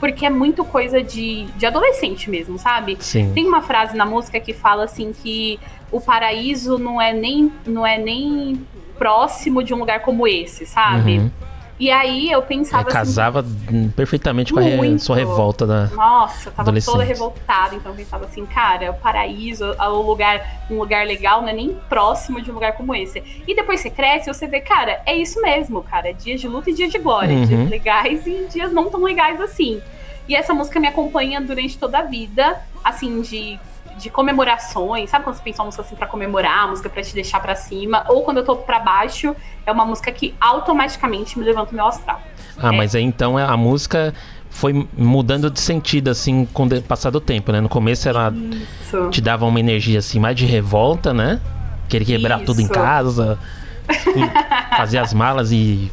porque 0.00 0.24
é 0.26 0.30
muito 0.30 0.64
coisa 0.64 1.02
de, 1.02 1.44
de 1.56 1.66
adolescente 1.66 2.30
mesmo, 2.30 2.58
sabe? 2.58 2.96
Sim. 3.00 3.32
Tem 3.34 3.46
uma 3.46 3.60
frase 3.62 3.96
na 3.96 4.04
música 4.06 4.38
que 4.40 4.52
fala 4.52 4.84
assim 4.84 5.12
que 5.12 5.58
o 5.90 6.00
paraíso 6.00 6.78
não 6.78 7.00
é 7.00 7.12
nem, 7.12 7.52
não 7.66 7.86
é 7.86 7.98
nem 7.98 8.66
próximo 8.98 9.62
de 9.62 9.74
um 9.74 9.78
lugar 9.78 10.00
como 10.00 10.26
esse, 10.26 10.66
sabe? 10.66 11.18
Uhum. 11.18 11.30
E 11.78 11.90
aí 11.90 12.30
eu 12.32 12.40
pensava 12.40 12.84
assim, 12.88 12.92
casava 12.96 13.44
hum, 13.70 13.90
perfeitamente 13.90 14.50
com 14.50 14.58
a 14.58 14.62
re- 14.62 14.98
sua 14.98 15.14
revolta 15.14 15.66
da. 15.66 15.88
Nossa, 15.88 16.48
eu 16.48 16.52
tava 16.54 16.80
toda 16.80 17.04
revoltada, 17.04 17.74
então 17.74 17.92
eu 17.92 17.96
pensava 17.96 18.24
assim, 18.24 18.46
cara, 18.46 18.92
o 18.92 18.94
paraíso, 18.94 19.62
o 19.78 20.00
lugar, 20.00 20.64
um 20.70 20.78
lugar 20.78 21.06
legal 21.06 21.42
não 21.42 21.50
é 21.50 21.52
nem 21.52 21.74
próximo 21.86 22.40
de 22.40 22.50
um 22.50 22.54
lugar 22.54 22.72
como 22.72 22.94
esse. 22.94 23.22
E 23.46 23.54
depois 23.54 23.80
você 23.80 23.90
cresce 23.90 24.30
e 24.30 24.32
você 24.32 24.46
vê, 24.46 24.58
cara, 24.60 25.02
é 25.04 25.14
isso 25.14 25.38
mesmo, 25.42 25.82
cara, 25.82 26.14
dias 26.14 26.40
de 26.40 26.48
luta 26.48 26.70
e 26.70 26.72
dias 26.72 26.90
de 26.90 26.98
glória, 26.98 27.34
Uhum. 27.36 27.44
dias 27.44 27.68
legais 27.68 28.26
e 28.26 28.46
dias 28.50 28.72
não 28.72 28.88
tão 28.88 29.02
legais 29.04 29.38
assim. 29.38 29.82
E 30.26 30.34
essa 30.34 30.54
música 30.54 30.80
me 30.80 30.88
acompanha 30.88 31.42
durante 31.42 31.76
toda 31.76 31.98
a 31.98 32.02
vida, 32.02 32.58
assim, 32.82 33.20
de, 33.20 33.60
de 33.98 34.10
comemorações, 34.10 35.08
sabe 35.10 35.24
quando 35.24 35.36
você 35.36 35.42
pensa 35.42 35.62
uma 35.62 35.66
música 35.66 35.82
assim 35.82 35.94
pra 35.96 36.06
comemorar, 36.06 36.64
uma 36.64 36.68
música 36.70 36.88
pra 36.88 37.02
te 37.02 37.14
deixar 37.14 37.40
pra 37.40 37.54
cima, 37.54 38.04
ou 38.08 38.22
quando 38.22 38.38
eu 38.38 38.44
tô 38.44 38.56
pra 38.56 38.78
baixo, 38.78 39.34
é 39.64 39.72
uma 39.72 39.84
música 39.86 40.12
que 40.12 40.34
automaticamente 40.40 41.38
me 41.38 41.44
levanta 41.44 41.72
o 41.72 41.74
meu 41.74 41.86
astral. 41.86 42.20
Ah, 42.58 42.72
É. 42.72 42.76
mas 42.76 42.94
aí 42.94 43.02
então 43.02 43.38
a 43.38 43.56
música 43.56 44.12
foi 44.50 44.86
mudando 44.96 45.50
de 45.50 45.60
sentido, 45.60 46.08
assim, 46.08 46.46
com 46.52 46.64
o 46.66 46.82
passar 46.82 47.10
do 47.10 47.20
tempo, 47.20 47.52
né? 47.52 47.60
No 47.60 47.68
começo 47.68 48.08
ela 48.08 48.32
Isso. 48.32 49.10
te 49.10 49.20
dava 49.20 49.44
uma 49.44 49.60
energia, 49.60 49.98
assim, 49.98 50.18
mais 50.18 50.36
de 50.36 50.46
revolta, 50.46 51.12
né? 51.12 51.40
Querer 51.88 52.04
quebrar 52.04 52.40
tudo 52.40 52.60
em 52.60 52.64
Isso. 52.64 52.72
casa, 52.72 53.38
fazer 54.76 54.98
as 54.98 55.12
malas 55.14 55.52
e, 55.52 55.90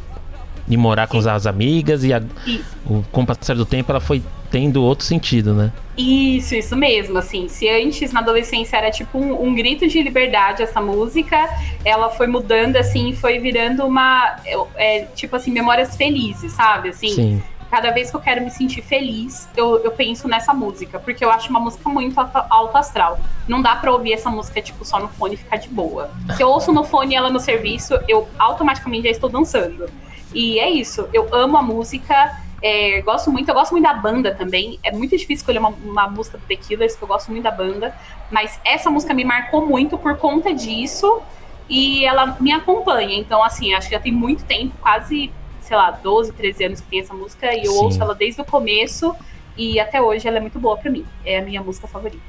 e 0.68 0.76
morar 0.76 1.06
com 1.06 1.18
as 1.18 1.46
amigas. 1.46 2.04
E, 2.04 2.12
a- 2.12 2.22
E- 2.46 2.62
o, 2.86 3.02
com 3.12 3.22
o 3.22 3.26
passar 3.26 3.54
do 3.56 3.64
tempo 3.66 3.90
ela 3.92 4.00
foi 4.00 4.22
tendo 4.54 4.84
outro 4.84 5.04
sentido, 5.04 5.52
né? 5.52 5.72
Isso, 5.98 6.54
isso 6.54 6.76
mesmo, 6.76 7.18
assim, 7.18 7.48
se 7.48 7.68
antes 7.68 8.12
na 8.12 8.20
adolescência 8.20 8.76
era 8.76 8.88
tipo 8.88 9.18
um, 9.18 9.48
um 9.48 9.52
grito 9.52 9.88
de 9.88 10.00
liberdade 10.00 10.62
essa 10.62 10.80
música, 10.80 11.48
ela 11.84 12.08
foi 12.10 12.28
mudando 12.28 12.76
assim, 12.76 13.12
foi 13.12 13.40
virando 13.40 13.84
uma, 13.84 14.36
é, 14.76 15.06
tipo 15.16 15.34
assim, 15.34 15.50
memórias 15.50 15.96
felizes, 15.96 16.52
sabe, 16.52 16.90
assim, 16.90 17.08
Sim. 17.08 17.42
cada 17.68 17.90
vez 17.90 18.10
que 18.10 18.16
eu 18.16 18.20
quero 18.20 18.44
me 18.44 18.50
sentir 18.52 18.80
feliz, 18.80 19.48
eu, 19.56 19.82
eu 19.82 19.90
penso 19.90 20.28
nessa 20.28 20.54
música, 20.54 21.00
porque 21.00 21.24
eu 21.24 21.32
acho 21.32 21.50
uma 21.50 21.58
música 21.58 21.88
muito 21.88 22.20
alto, 22.20 22.76
astral, 22.78 23.18
não 23.48 23.60
dá 23.60 23.74
pra 23.74 23.90
ouvir 23.90 24.12
essa 24.12 24.30
música, 24.30 24.62
tipo, 24.62 24.84
só 24.84 25.00
no 25.00 25.08
fone 25.08 25.34
e 25.34 25.36
ficar 25.36 25.56
de 25.56 25.68
boa, 25.68 26.12
se 26.36 26.40
eu 26.40 26.48
ouço 26.48 26.72
no 26.72 26.84
fone 26.84 27.16
ela 27.16 27.28
no 27.28 27.40
serviço, 27.40 27.98
eu 28.06 28.28
automaticamente 28.38 29.02
já 29.02 29.10
estou 29.10 29.28
dançando, 29.28 29.90
e 30.32 30.60
é 30.60 30.70
isso, 30.70 31.08
eu 31.12 31.28
amo 31.34 31.56
a 31.56 31.62
música, 31.62 32.43
é, 32.66 33.02
gosto 33.02 33.30
muito, 33.30 33.46
eu 33.46 33.54
gosto 33.54 33.72
muito 33.72 33.84
da 33.84 33.92
banda 33.92 34.34
também. 34.34 34.78
É 34.82 34.90
muito 34.90 35.10
difícil 35.10 35.34
escolher 35.42 35.58
uma, 35.58 35.68
uma 35.68 36.08
música 36.08 36.38
do 36.38 36.44
The 36.46 36.56
Killers, 36.56 36.92
porque 36.92 37.04
eu 37.04 37.08
gosto 37.08 37.30
muito 37.30 37.44
da 37.44 37.50
banda. 37.50 37.94
Mas 38.30 38.58
essa 38.64 38.88
música 38.90 39.12
me 39.12 39.22
marcou 39.22 39.66
muito 39.66 39.98
por 39.98 40.16
conta 40.16 40.54
disso. 40.54 41.20
E 41.68 42.06
ela 42.06 42.36
me 42.40 42.52
acompanha. 42.52 43.16
Então, 43.18 43.44
assim, 43.44 43.74
acho 43.74 43.88
que 43.88 43.94
já 43.94 44.00
tem 44.00 44.12
muito 44.12 44.44
tempo, 44.44 44.72
quase, 44.80 45.30
sei 45.60 45.76
lá, 45.76 45.90
12, 45.90 46.32
13 46.32 46.64
anos 46.64 46.80
que 46.80 46.86
tem 46.86 47.00
essa 47.00 47.12
música. 47.12 47.52
E 47.54 47.64
eu 47.66 47.72
Sim. 47.72 47.78
ouço 47.84 48.02
ela 48.02 48.14
desde 48.14 48.40
o 48.40 48.44
começo. 48.46 49.14
E 49.58 49.78
até 49.78 50.00
hoje 50.00 50.26
ela 50.26 50.38
é 50.38 50.40
muito 50.40 50.58
boa 50.58 50.78
pra 50.78 50.90
mim. 50.90 51.04
É 51.22 51.40
a 51.40 51.42
minha 51.42 51.62
música 51.62 51.86
favorita. 51.86 52.22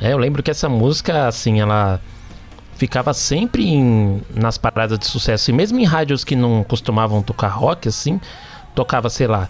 É, 0.00 0.12
eu 0.12 0.18
lembro 0.18 0.40
que 0.40 0.52
essa 0.52 0.68
música, 0.68 1.26
assim, 1.26 1.60
ela 1.60 2.00
ficava 2.76 3.12
sempre 3.12 3.66
em- 3.68 4.22
nas 4.34 4.56
paradas 4.56 4.98
de 5.00 5.06
sucesso. 5.06 5.50
E 5.50 5.52
mesmo 5.52 5.80
em 5.80 5.84
rádios 5.84 6.22
que 6.24 6.36
não 6.36 6.62
costumavam 6.62 7.22
tocar 7.22 7.48
rock, 7.48 7.88
assim, 7.88 8.20
tocava, 8.74 9.08
sei 9.08 9.26
lá, 9.26 9.48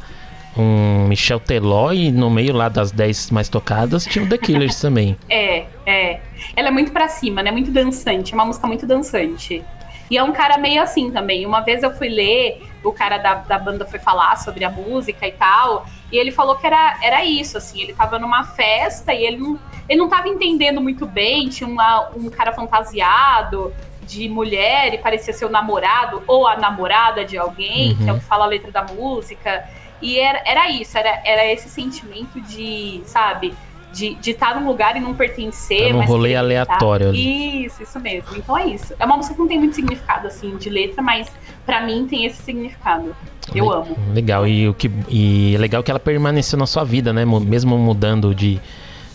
um 0.56 1.06
Michel 1.08 1.40
Teló 1.40 1.92
e 1.92 2.12
no 2.12 2.30
meio 2.30 2.54
lá 2.54 2.68
das 2.68 2.92
10 2.92 3.30
mais 3.30 3.48
tocadas 3.48 4.04
tinha 4.04 4.24
o 4.24 4.28
The 4.28 4.38
Killers 4.38 4.80
também. 4.80 5.16
É, 5.28 5.66
é. 5.86 6.20
Ela 6.54 6.68
é 6.68 6.70
muito 6.70 6.92
pra 6.92 7.08
cima, 7.08 7.42
né? 7.42 7.50
Muito 7.50 7.70
dançante. 7.70 8.32
É 8.32 8.36
uma 8.36 8.44
música 8.44 8.66
muito 8.66 8.86
dançante. 8.86 9.64
E 10.10 10.16
é 10.18 10.22
um 10.22 10.32
cara 10.32 10.58
meio 10.58 10.82
assim 10.82 11.10
também. 11.10 11.44
Uma 11.46 11.60
vez 11.62 11.82
eu 11.82 11.90
fui 11.96 12.08
ler, 12.08 12.62
o 12.84 12.92
cara 12.92 13.18
da, 13.18 13.34
da 13.36 13.58
banda 13.58 13.84
foi 13.86 13.98
falar 13.98 14.36
sobre 14.36 14.62
a 14.64 14.70
música 14.70 15.26
e 15.26 15.32
tal, 15.32 15.86
e 16.12 16.16
ele 16.18 16.30
falou 16.30 16.54
que 16.56 16.66
era, 16.66 16.98
era 17.02 17.24
isso, 17.24 17.56
assim. 17.56 17.80
Ele 17.80 17.94
tava 17.94 18.18
numa 18.18 18.44
festa 18.44 19.12
e 19.14 19.24
ele 19.24 19.38
não, 19.38 19.58
ele 19.88 19.98
não 19.98 20.08
tava 20.08 20.28
entendendo 20.28 20.80
muito 20.80 21.06
bem. 21.06 21.48
Tinha 21.48 21.66
uma- 21.68 22.10
um 22.14 22.28
cara 22.28 22.52
fantasiado 22.52 23.72
de 24.04 24.28
mulher 24.28 24.94
e 24.94 24.98
parecia 24.98 25.32
ser 25.32 25.46
o 25.46 25.50
namorado 25.50 26.22
ou 26.26 26.46
a 26.46 26.56
namorada 26.56 27.24
de 27.24 27.36
alguém, 27.36 27.96
que 27.96 28.08
é 28.08 28.12
o 28.12 28.18
que 28.18 28.24
fala 28.24 28.44
a 28.44 28.48
letra 28.48 28.70
da 28.70 28.84
música. 28.84 29.64
E 30.02 30.18
era, 30.18 30.42
era 30.44 30.70
isso, 30.70 30.96
era, 30.98 31.20
era 31.24 31.50
esse 31.50 31.68
sentimento 31.68 32.40
de, 32.42 33.00
sabe, 33.04 33.54
de 33.92 34.18
estar 34.30 34.60
num 34.60 34.66
lugar 34.66 34.96
e 34.96 35.00
não 35.00 35.14
pertencer. 35.14 35.88
Tá 35.92 35.98
mas 35.98 36.08
rolê 36.08 36.30
querer 36.30 36.36
aleatório 36.36 37.08
ali. 37.08 37.64
Isso, 37.64 37.82
isso 37.82 37.98
mesmo. 38.00 38.36
Então 38.36 38.58
é 38.58 38.66
isso. 38.66 38.92
É 38.98 39.04
uma 39.06 39.16
música 39.16 39.34
que 39.34 39.40
não 39.40 39.48
tem 39.48 39.58
muito 39.58 39.74
significado, 39.74 40.26
assim, 40.26 40.56
de 40.56 40.68
letra, 40.68 41.00
mas 41.00 41.30
pra 41.64 41.80
mim 41.80 42.06
tem 42.06 42.26
esse 42.26 42.42
significado. 42.42 43.14
Eu 43.54 43.66
Le- 43.68 43.74
amo. 43.76 43.96
Legal, 44.12 44.46
e, 44.46 44.68
o 44.68 44.74
que, 44.74 44.90
e 45.08 45.54
é 45.54 45.58
legal 45.58 45.82
que 45.82 45.90
ela 45.90 46.00
permaneceu 46.00 46.58
na 46.58 46.66
sua 46.66 46.82
vida, 46.84 47.12
né? 47.12 47.24
Mesmo 47.24 47.78
mudando 47.78 48.34
de, 48.34 48.60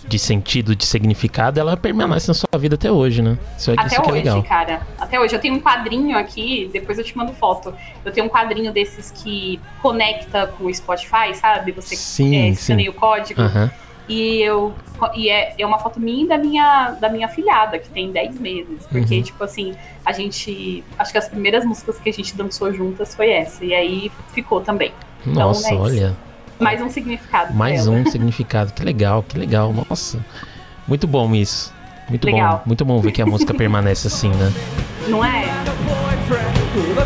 de 0.10 0.18
sentido, 0.20 0.76
de 0.76 0.86
significado, 0.86 1.60
ela 1.60 1.78
permanece 1.78 2.28
na 2.28 2.34
sua 2.34 2.58
vida 2.60 2.76
até 2.76 2.92
hoje, 2.92 3.22
né? 3.22 3.38
Isso, 3.58 3.70
é- 3.72 3.76
Até 3.76 3.86
isso 3.86 4.02
que 4.02 4.10
é 4.10 4.12
hoje, 4.14 4.24
legal. 4.24 4.44
cara. 4.44 4.82
Até 5.00 5.20
hoje. 5.20 5.36
Eu 5.36 5.40
tenho 5.40 5.54
um 5.56 5.60
quadrinho 5.62 6.18
aqui, 6.18 6.70
depois 6.74 6.98
eu 6.98 7.04
te 7.04 7.16
mando 7.16 7.32
foto. 7.34 7.74
Eu 8.04 8.12
tenho 8.12 8.26
um 8.26 8.30
quadrinho 8.30 8.74
desses 8.74 9.12
que 9.12 9.60
conecta 9.82 10.48
com 10.48 10.66
o 10.66 10.74
Spotify, 10.74 11.34
sabe? 11.36 11.72
Você 11.74 11.96
Sim, 11.96 12.36
é, 12.36 12.50
escaneia 12.50 12.90
o 12.90 12.94
código. 12.94 13.40
Aham. 13.42 13.72
E 14.10 14.42
eu 14.42 14.74
e 15.14 15.30
é, 15.30 15.54
é 15.60 15.66
uma 15.66 15.78
foto 15.78 16.00
minha 16.00 16.26
e 16.26 16.28
da 16.28 16.36
minha, 16.38 16.92
da 17.00 17.10
minha 17.10 17.28
filhada, 17.28 17.78
que 17.78 17.88
tem 17.90 18.12
10 18.12 18.40
meses. 18.40 18.88
Porque, 18.88 19.18
Uhum. 19.18 19.22
tipo 19.22 19.44
assim, 19.44 19.76
a 20.04 20.12
gente. 20.12 20.84
Acho 20.98 21.12
que 21.12 21.18
as 21.20 21.30
primeiras 21.30 21.64
músicas 21.64 22.00
que 22.00 22.10
a 22.10 22.14
gente 22.14 22.36
dançou 22.36 22.74
juntas 22.74 23.14
foi 23.14 23.30
essa. 23.30 23.64
E 23.64 23.72
aí 23.74 24.12
ficou 24.34 24.62
também. 24.62 24.92
Nossa, 25.24 25.70
é 25.70 25.74
isso. 25.76 25.84
olha. 25.84 26.18
Mais 26.60 26.82
um 26.82 26.90
significado. 26.90 27.54
Mais 27.54 27.88
um 27.88 28.06
significado. 28.10 28.74
Que 28.74 28.84
legal, 28.84 29.24
que 29.24 29.38
legal. 29.38 29.74
Nossa. 29.74 30.20
Muito 30.88 31.08
bom 31.08 31.34
isso. 31.34 31.74
Muito 32.10 32.26
Legal. 32.26 32.58
bom. 32.58 32.64
Muito 32.66 32.86
bom 32.86 33.00
ver 33.00 33.12
que 33.12 33.22
a 33.22 33.26
música 33.26 33.54
permanece 33.54 34.08
assim, 34.08 34.30
né? 34.30 34.52
Não 35.08 35.24
é? 35.24 35.46
a 35.46 35.64
boyfriend 35.86 36.60
who 36.76 37.00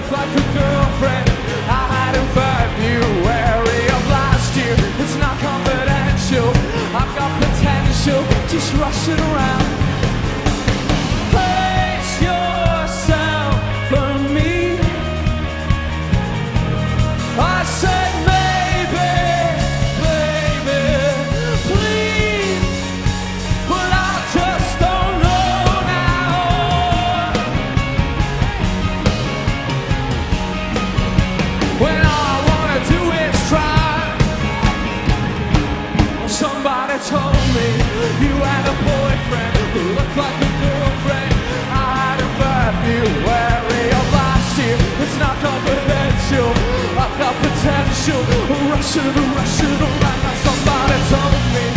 potential. 48.03 48.23
Rushing, 48.69 49.13
rushing 49.35 49.81
around. 49.81 50.23
Now 50.23 50.33
Somebody 50.43 50.97
told 51.09 51.53
me 51.53 51.72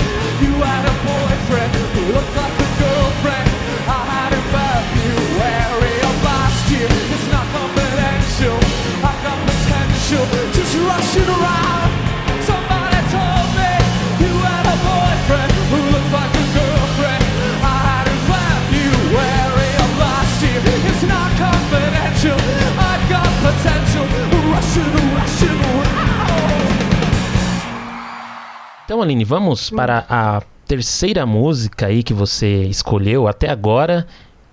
Aline, 29.06 29.24
vamos 29.24 29.70
para 29.70 30.04
a 30.08 30.42
terceira 30.66 31.24
música 31.24 31.86
aí 31.86 32.02
que 32.02 32.12
você 32.12 32.64
escolheu 32.64 33.28
até 33.28 33.48
agora 33.48 34.06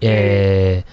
é. 0.04 0.84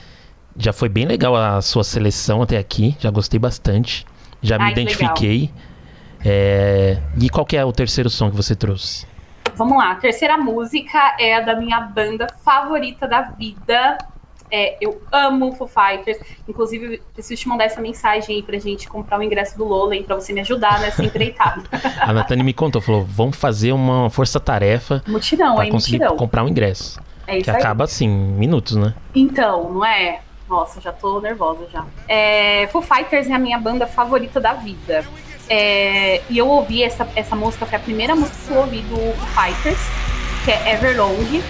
Já 0.57 0.73
foi 0.73 0.89
bem 0.89 1.07
legal 1.07 1.35
a 1.35 1.61
sua 1.63 1.83
seleção 1.83 2.43
até 2.43 2.59
aqui. 2.59 2.97
Já 2.99 3.11
gostei 3.11 3.39
bastante. 3.39 4.05
Já 4.43 4.59
me 4.59 4.65
Ai, 4.65 4.73
identifiquei. 4.73 5.51
É, 6.25 6.99
E 7.19 7.29
qual 7.31 7.47
que 7.47 7.57
é 7.57 7.65
o 7.65 7.73
terceiro 7.73 8.11
som 8.11 8.31
que 8.31 8.37
você 8.37 8.55
trouxe? 8.55 9.07
Vamos 9.55 9.79
lá, 9.79 9.93
a 9.93 9.95
terceira 9.95 10.37
música 10.37 11.17
é 11.19 11.35
a 11.37 11.41
da 11.41 11.57
minha 11.57 11.81
banda 11.81 12.27
favorita 12.45 13.07
da 13.07 13.23
vida. 13.23 13.99
É, 14.51 14.77
eu 14.81 15.01
amo 15.13 15.53
Foo 15.53 15.69
Fighters. 15.69 16.19
Inclusive, 16.49 17.01
preciso 17.15 17.41
te 17.41 17.49
mandar 17.49 17.65
essa 17.65 17.81
mensagem 17.81 18.37
aí 18.37 18.43
pra 18.43 18.59
gente 18.59 18.89
comprar 18.89 19.19
o 19.19 19.23
ingresso 19.23 19.57
do 19.57 19.65
Lola, 19.65 19.95
pra 20.03 20.15
você 20.17 20.33
me 20.33 20.41
ajudar 20.41 20.81
nessa 20.81 21.05
empreitada. 21.05 21.63
A 22.01 22.13
Natane 22.13 22.43
me 22.43 22.53
contou, 22.53 22.81
falou: 22.81 23.05
vamos 23.05 23.37
fazer 23.37 23.73
uma 23.73 24.11
força-tarefa 24.11 25.03
Mutirão, 25.07 25.55
pra 25.57 25.65
hein, 25.67 25.71
conseguir 25.71 25.99
mutirão. 25.99 26.17
comprar 26.17 26.45
um 26.45 26.49
ingresso. 26.49 27.01
É 27.27 27.37
isso 27.37 27.45
Que 27.45 27.51
aí. 27.51 27.57
acaba 27.57 27.85
assim, 27.85 28.07
em 28.07 28.09
minutos, 28.09 28.75
né? 28.77 28.95
Então, 29.15 29.73
não 29.73 29.85
é? 29.85 30.21
Nossa, 30.49 30.81
já 30.81 30.93
tô 30.93 31.21
nervosa 31.21 31.69
já. 31.73 31.85
É, 32.09 32.67
Foo 32.73 32.83
Fighters 32.83 33.29
é 33.29 33.33
a 33.35 33.39
minha 33.39 33.57
banda 33.59 33.87
favorita 33.87 34.41
da 34.41 34.53
vida. 34.55 35.05
É, 35.49 36.23
e 36.29 36.39
eu 36.39 36.49
ouvi 36.49 36.83
essa, 36.83 37.09
essa 37.15 37.37
música, 37.37 37.67
foi 37.67 37.77
a 37.77 37.81
primeira 37.81 38.17
música 38.17 38.37
que 38.47 38.53
eu 38.53 38.59
ouvi 38.61 38.81
do 38.83 38.97
Foo 38.97 39.27
Fighters, 39.45 39.79
que 40.45 40.51
é 40.51 40.73
Everlong. 40.75 41.41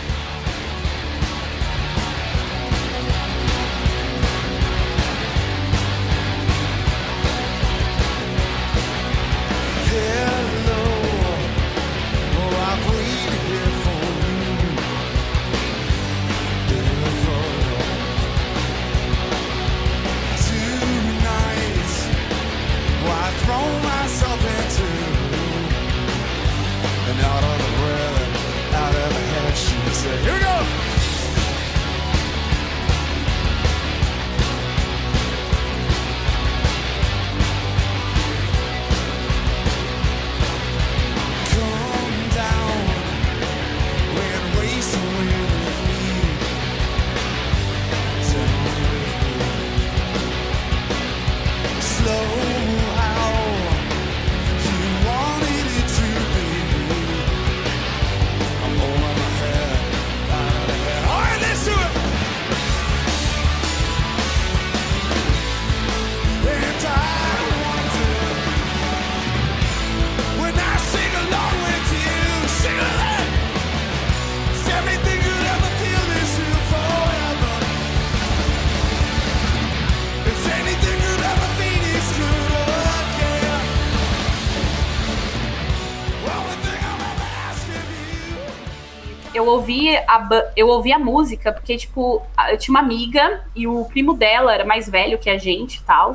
Ouvi 89.70 89.96
a 89.96 90.28
eu 90.56 90.68
ouvi 90.68 90.92
a 90.92 90.98
música 90.98 91.52
porque 91.52 91.76
tipo 91.76 92.22
eu 92.50 92.59
tinha 92.59 92.74
uma 92.74 92.80
amiga 92.80 93.44
e 93.54 93.66
o 93.66 93.85
primo 93.85 94.14
dela 94.14 94.52
era 94.52 94.64
mais 94.64 94.88
velho 94.88 95.18
que 95.18 95.30
a 95.30 95.38
gente 95.38 95.76
e 95.76 95.83
tal 95.83 96.12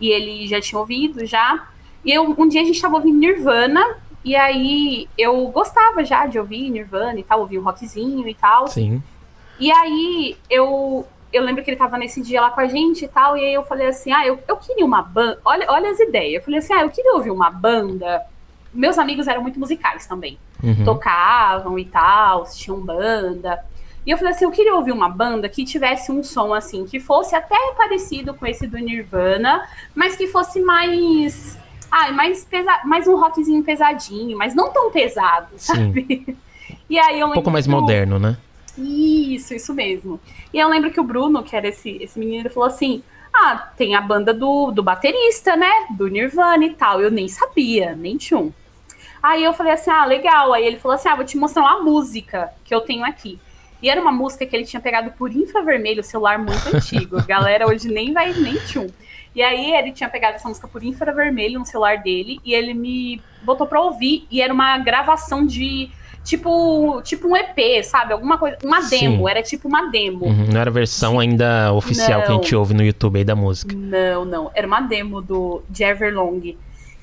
e 0.00 0.08
ele 0.08 0.46
já 0.46 0.60
tinha 0.60 0.78
ouvido 0.78 1.24
já 1.24 1.68
e 2.04 2.12
eu, 2.12 2.34
um 2.36 2.48
dia 2.48 2.60
a 2.60 2.64
gente 2.64 2.80
tava 2.80 2.96
ouvindo 2.96 3.18
Nirvana 3.18 3.96
e 4.24 4.36
aí 4.36 5.08
eu 5.16 5.46
gostava 5.48 6.04
já 6.04 6.26
de 6.26 6.38
ouvir 6.38 6.70
Nirvana 6.70 7.18
e 7.18 7.22
tal 7.22 7.40
ouvir 7.40 7.58
um 7.58 7.62
rockzinho 7.62 8.28
e 8.28 8.34
tal 8.34 8.68
Sim. 8.68 9.02
e 9.58 9.70
aí 9.70 10.36
eu 10.50 11.06
eu 11.32 11.42
lembro 11.42 11.64
que 11.64 11.70
ele 11.70 11.78
tava 11.78 11.96
nesse 11.96 12.20
dia 12.20 12.42
lá 12.42 12.50
com 12.50 12.60
a 12.60 12.66
gente 12.66 13.06
e 13.06 13.08
tal, 13.08 13.38
e 13.38 13.40
aí 13.40 13.54
eu 13.54 13.64
falei 13.64 13.86
assim, 13.86 14.12
ah, 14.12 14.26
eu, 14.26 14.38
eu 14.46 14.54
queria 14.58 14.84
uma 14.84 15.00
banda. 15.00 15.40
Olha, 15.46 15.64
olha 15.70 15.90
as 15.90 15.98
ideias. 15.98 16.34
Eu 16.34 16.42
falei 16.42 16.58
assim, 16.58 16.74
ah, 16.74 16.82
eu 16.82 16.90
queria 16.90 17.14
ouvir 17.14 17.30
uma 17.30 17.48
banda. 17.48 18.22
Meus 18.70 18.98
amigos 18.98 19.26
eram 19.26 19.40
muito 19.40 19.58
musicais 19.58 20.06
também. 20.06 20.38
Uhum. 20.62 20.84
Tocavam 20.84 21.78
e 21.78 21.84
tal, 21.84 22.44
tinham 22.44 22.80
banda. 22.80 23.62
E 24.06 24.10
eu 24.10 24.18
falei 24.18 24.32
assim, 24.32 24.44
eu 24.44 24.50
queria 24.50 24.74
ouvir 24.74 24.92
uma 24.92 25.08
banda 25.08 25.48
que 25.48 25.64
tivesse 25.64 26.10
um 26.10 26.22
som 26.22 26.52
assim, 26.52 26.84
que 26.84 26.98
fosse 26.98 27.36
até 27.36 27.56
parecido 27.76 28.34
com 28.34 28.46
esse 28.46 28.66
do 28.66 28.76
Nirvana, 28.78 29.68
mas 29.94 30.16
que 30.16 30.26
fosse 30.26 30.60
mais. 30.60 31.58
Ah, 31.90 32.10
mais, 32.10 32.44
pesa 32.44 32.80
mais 32.84 33.06
um 33.06 33.16
rockzinho 33.16 33.62
pesadinho, 33.62 34.36
mas 34.36 34.54
não 34.54 34.72
tão 34.72 34.90
pesado, 34.90 35.48
sabe? 35.56 36.36
E 36.88 36.98
aí 36.98 37.20
eu 37.20 37.28
Um 37.28 37.32
pouco 37.32 37.50
mais 37.50 37.66
moderno, 37.66 38.18
né? 38.18 38.36
isso, 38.76 39.54
isso 39.54 39.74
mesmo. 39.74 40.20
E 40.52 40.58
eu 40.58 40.68
lembro 40.68 40.90
que 40.90 41.00
o 41.00 41.04
Bruno, 41.04 41.42
que 41.42 41.56
era 41.56 41.68
esse, 41.68 41.90
esse 42.02 42.18
menino, 42.18 42.42
ele 42.42 42.50
falou 42.50 42.66
assim: 42.66 43.02
Ah, 43.32 43.70
tem 43.76 43.94
a 43.94 44.00
banda 44.00 44.32
do, 44.34 44.70
do 44.70 44.82
baterista, 44.82 45.56
né? 45.56 45.70
Do 45.96 46.08
Nirvana 46.08 46.64
e 46.64 46.74
tal. 46.74 47.00
Eu 47.00 47.10
nem 47.10 47.28
sabia, 47.28 47.94
nem 47.94 48.16
tchum. 48.16 48.52
Aí 49.22 49.44
eu 49.44 49.52
falei 49.52 49.72
assim: 49.72 49.90
Ah, 49.90 50.04
legal. 50.04 50.52
Aí 50.52 50.64
ele 50.66 50.78
falou 50.78 50.94
assim: 50.94 51.08
Ah, 51.08 51.14
vou 51.14 51.24
te 51.24 51.36
mostrar 51.36 51.62
uma 51.62 51.82
música 51.82 52.50
que 52.64 52.74
eu 52.74 52.80
tenho 52.80 53.04
aqui. 53.04 53.38
E 53.82 53.90
era 53.90 54.00
uma 54.00 54.12
música 54.12 54.46
que 54.46 54.54
ele 54.54 54.64
tinha 54.64 54.80
pegado 54.80 55.10
por 55.12 55.34
infravermelho, 55.34 56.02
celular 56.04 56.38
muito 56.38 56.74
antigo. 56.74 57.18
A 57.18 57.22
galera 57.22 57.66
hoje 57.66 57.88
nem 57.88 58.12
vai 58.12 58.32
nem 58.32 58.54
tchum. 58.54 58.86
E 59.34 59.42
aí 59.42 59.72
ele 59.74 59.92
tinha 59.92 60.08
pegado 60.08 60.36
essa 60.36 60.48
música 60.48 60.68
por 60.68 60.84
infravermelho 60.84 61.58
no 61.58 61.64
celular 61.66 61.98
dele 61.98 62.38
e 62.44 62.52
ele 62.54 62.74
me 62.74 63.20
botou 63.42 63.66
pra 63.66 63.80
ouvir. 63.80 64.26
E 64.30 64.40
era 64.42 64.52
uma 64.52 64.78
gravação 64.78 65.44
de 65.46 65.90
tipo, 66.22 67.00
tipo 67.02 67.26
um 67.28 67.36
EP, 67.36 67.82
sabe? 67.82 68.12
Alguma 68.12 68.38
coisa, 68.38 68.56
uma 68.62 68.82
Sim. 68.82 69.00
demo, 69.00 69.28
era 69.28 69.42
tipo 69.42 69.66
uma 69.68 69.90
demo. 69.90 70.26
Uhum, 70.26 70.46
Não 70.52 70.60
era 70.60 70.70
a 70.70 70.72
versão 70.72 71.18
ainda 71.18 71.72
oficial 71.72 72.22
que 72.22 72.28
a 72.30 72.34
gente 72.34 72.52
Não. 72.52 72.58
ouve 72.60 72.74
no 72.74 72.84
YouTube 72.84 73.18
aí 73.18 73.24
da 73.24 73.34
música. 73.34 73.74
Não, 73.74 74.24
não, 74.24 74.50
era 74.54 74.66
uma 74.66 74.80
demo 74.80 75.20
do 75.20 75.62
de 75.68 75.82
Everlong. 75.82 76.56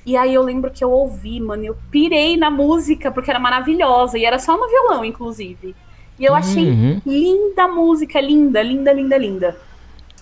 E 0.10 0.18
aí 0.18 0.34
eu 0.34 0.42
lembro 0.42 0.72
que 0.72 0.84
eu 0.84 0.90
ouvi, 0.90 1.40
mano, 1.40 1.64
eu 1.64 1.78
pirei 1.92 2.36
na 2.36 2.50
música 2.50 3.12
porque 3.12 3.30
era 3.30 3.40
maravilhosa 3.40 4.18
e 4.18 4.26
era 4.26 4.40
só 4.40 4.58
no 4.58 4.68
violão, 4.68 5.06
inclusive. 5.06 5.76
E 6.18 6.26
eu 6.26 6.34
achei 6.34 6.66
Uhum. 6.66 7.00
linda 7.06 7.66
a 7.66 7.68
música, 7.68 8.20
linda, 8.20 8.60
linda, 8.64 8.92
linda, 8.92 9.16
linda. 9.20 9.58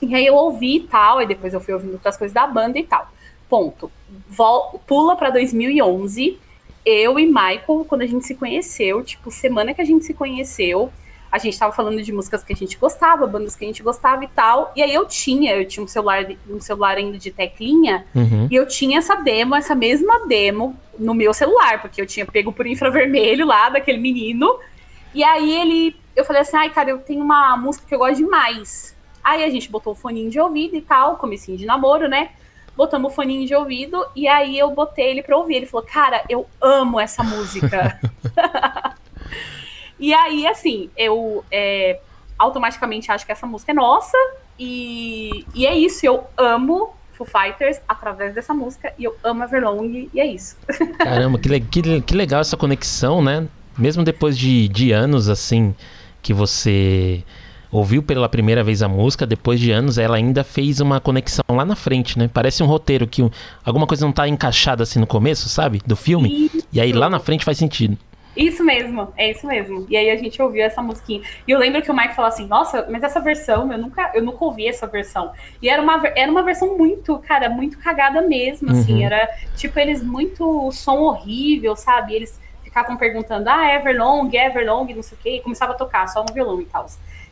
E 0.02 0.14
aí 0.14 0.26
eu 0.26 0.36
ouvi 0.36 0.76
e 0.76 0.80
tal, 0.82 1.22
e 1.22 1.26
depois 1.26 1.54
eu 1.54 1.62
fui 1.62 1.74
ouvindo 1.74 1.94
outras 1.94 2.18
coisas 2.18 2.34
da 2.36 2.46
banda 2.46 2.78
e 2.78 2.84
tal. 2.84 3.08
Ponto. 3.50 3.90
Vol 4.28 4.82
pula 4.86 5.16
pra 5.16 5.30
2011. 5.30 6.38
Eu 6.86 7.18
e 7.18 7.26
Michael, 7.26 7.86
quando 7.88 8.02
a 8.02 8.06
gente 8.06 8.26
se 8.26 8.36
conheceu, 8.36 9.02
tipo, 9.06 9.32
semana 9.32 9.74
que 9.74 9.82
a 9.82 9.86
gente 9.86 10.04
se 10.04 10.14
conheceu, 10.14 10.92
a 11.32 11.38
gente 11.38 11.58
tava 11.58 11.74
falando 11.74 12.02
de 12.02 12.12
músicas 12.12 12.44
que 12.44 12.54
a 12.54 12.56
gente 12.56 12.78
gostava, 12.78 13.28
bandas 13.28 13.56
que 13.56 13.64
a 13.66 13.68
gente 13.68 13.84
gostava 13.84 14.24
e 14.24 14.28
tal. 14.28 14.72
E 14.76 14.82
aí 14.82 14.94
eu 14.94 15.06
tinha, 15.06 15.56
eu 15.56 15.68
tinha 15.68 15.84
um 15.84 15.88
celular, 15.88 16.26
um 16.50 16.60
celular 16.60 16.98
ainda 16.98 17.18
de 17.18 17.32
teclinha, 17.32 18.06
Uhum. 18.16 18.48
e 18.50 18.56
eu 18.56 18.68
tinha 18.68 19.00
essa 19.00 19.16
demo, 19.16 19.56
essa 19.56 19.76
mesma 19.76 20.26
demo 20.28 20.76
no 20.98 21.14
meu 21.14 21.34
celular, 21.34 21.82
porque 21.82 22.02
eu 22.02 22.06
tinha 22.06 22.26
pego 22.26 22.52
por 22.52 22.66
infravermelho 22.66 23.46
lá 23.46 23.70
daquele 23.70 23.98
menino. 24.00 24.58
E 25.14 25.24
aí 25.24 25.52
ele, 25.60 25.96
eu 26.16 26.24
falei 26.26 26.42
assim, 26.42 26.58
ai, 26.58 26.70
cara, 26.70 26.90
eu 26.90 27.00
tenho 27.00 27.24
uma 27.24 27.56
música 27.58 27.86
que 27.88 27.94
eu 27.96 28.00
gosto 28.00 28.18
demais. 28.18 28.96
Aí 29.24 29.44
a 29.44 29.50
gente 29.50 29.70
botou 29.70 29.94
o 29.94 29.96
foninho 29.96 30.30
de 30.30 30.40
ouvido 30.40 30.76
e 30.76 30.82
tal, 30.82 31.18
comecinho 31.18 31.58
de 31.58 31.66
namoro, 31.66 32.08
né? 32.08 32.30
Botamos 32.76 33.12
o 33.12 33.16
foninho 33.16 33.46
de 33.48 33.56
ouvido 33.56 34.06
e 34.16 34.28
aí 34.28 34.58
eu 34.58 34.70
botei 34.72 35.10
ele 35.10 35.24
pra 35.24 35.36
ouvir. 35.36 35.56
Ele 35.56 35.66
falou, 35.66 35.86
cara, 35.86 36.24
eu 36.30 36.46
amo 36.62 37.00
essa 37.00 37.24
música. 37.24 38.00
e 40.00 40.14
aí, 40.14 40.48
assim, 40.48 40.90
eu 40.98 41.44
é, 41.52 42.00
automaticamente 42.38 43.12
acho 43.12 43.26
que 43.26 43.32
essa 43.32 43.46
música 43.48 43.72
é 43.72 43.76
nossa. 43.76 44.18
E, 44.60 45.46
e 45.54 45.66
é 45.68 45.76
isso, 45.76 46.06
eu 46.06 46.24
amo 46.36 46.90
Foo 47.14 47.26
Fighters 47.28 47.80
através 47.88 48.34
dessa 48.34 48.54
música 48.54 48.92
e 48.98 49.04
eu 49.04 49.16
amo 49.24 49.44
Everlong 49.44 50.10
e 50.14 50.20
é 50.20 50.26
isso. 50.26 50.56
Caramba, 51.00 51.38
que, 51.40 51.60
que, 51.60 52.02
que 52.02 52.16
legal 52.16 52.42
essa 52.42 52.58
conexão, 52.58 53.22
né? 53.22 53.48
Mesmo 53.78 54.04
depois 54.04 54.38
de, 54.38 54.68
de 54.68 54.92
anos, 54.92 55.30
assim, 55.30 55.76
que 56.22 56.34
você 56.34 57.24
ouviu 57.72 58.02
pela 58.02 58.28
primeira 58.30 58.64
vez 58.64 58.82
a 58.82 58.88
música, 58.88 59.26
depois 59.28 59.60
de 59.60 59.72
anos 59.72 59.98
ela 59.98 60.18
ainda 60.18 60.44
fez 60.44 60.80
uma 60.80 61.00
conexão 61.00 61.44
lá 61.50 61.66
na 61.66 61.76
frente, 61.76 62.18
né? 62.18 62.30
Parece 62.34 62.64
um 62.64 62.66
roteiro 62.66 63.06
que 63.06 63.22
um- 63.22 63.30
alguma 63.64 63.86
coisa 63.86 64.06
não 64.06 64.12
tá 64.12 64.28
encaixada 64.28 64.84
assim 64.84 65.00
no 65.00 65.06
começo, 65.08 65.50
sabe? 65.50 65.82
Do 65.86 65.96
filme. 65.96 66.50
E 66.72 66.80
aí 66.82 66.92
lá 66.94 67.10
na 67.10 67.20
frente 67.20 67.46
faz 67.46 67.58
sentido. 67.58 67.98
Isso 68.38 68.64
mesmo, 68.64 69.12
é 69.18 69.32
isso 69.32 69.48
mesmo. 69.48 69.88
E 69.90 69.98
aí 69.98 70.12
a 70.12 70.16
gente 70.16 70.40
ouviu 70.42 70.64
essa 70.64 70.82
musiquinha. 70.82 71.22
E 71.48 71.52
eu 71.52 71.58
lembro 71.58 71.82
que 71.82 71.90
o 71.90 71.96
Mike 71.96 72.16
falou 72.16 72.30
assim: 72.30 72.46
Nossa, 72.46 72.88
mas 72.90 73.04
essa 73.04 73.20
versão, 73.20 73.72
eu 73.72 73.78
nunca, 73.78 74.12
eu 74.14 74.24
nunca 74.24 74.46
ouvi 74.46 74.68
essa 74.68 74.86
versão. 74.86 75.32
E 75.62 75.68
era 75.68 75.82
uma, 75.82 76.02
era 76.16 76.32
uma 76.32 76.44
versão 76.44 76.78
muito, 76.78 77.18
cara, 77.20 77.50
muito 77.50 77.80
cagada 77.80 78.22
mesmo, 78.22 78.72
assim. 78.72 79.00
Uhum. 79.00 79.06
Era 79.06 79.28
tipo, 79.56 79.80
eles 79.80 80.04
muito 80.04 80.72
som 80.72 81.00
horrível, 81.00 81.76
sabe? 81.76 82.14
Eles 82.14 82.40
ficavam 82.64 82.96
perguntando: 82.96 83.50
Ah, 83.50 83.74
Everlong, 83.74 84.30
Everlong, 84.32 84.94
não 84.94 85.04
sei 85.04 85.18
o 85.18 85.22
quê. 85.22 85.30
E 85.38 85.42
começava 85.42 85.74
a 85.74 85.76
tocar 85.76 86.08
só 86.08 86.24
no 86.24 86.32
violão 86.32 86.62
e 86.62 86.66
tal. 86.66 86.86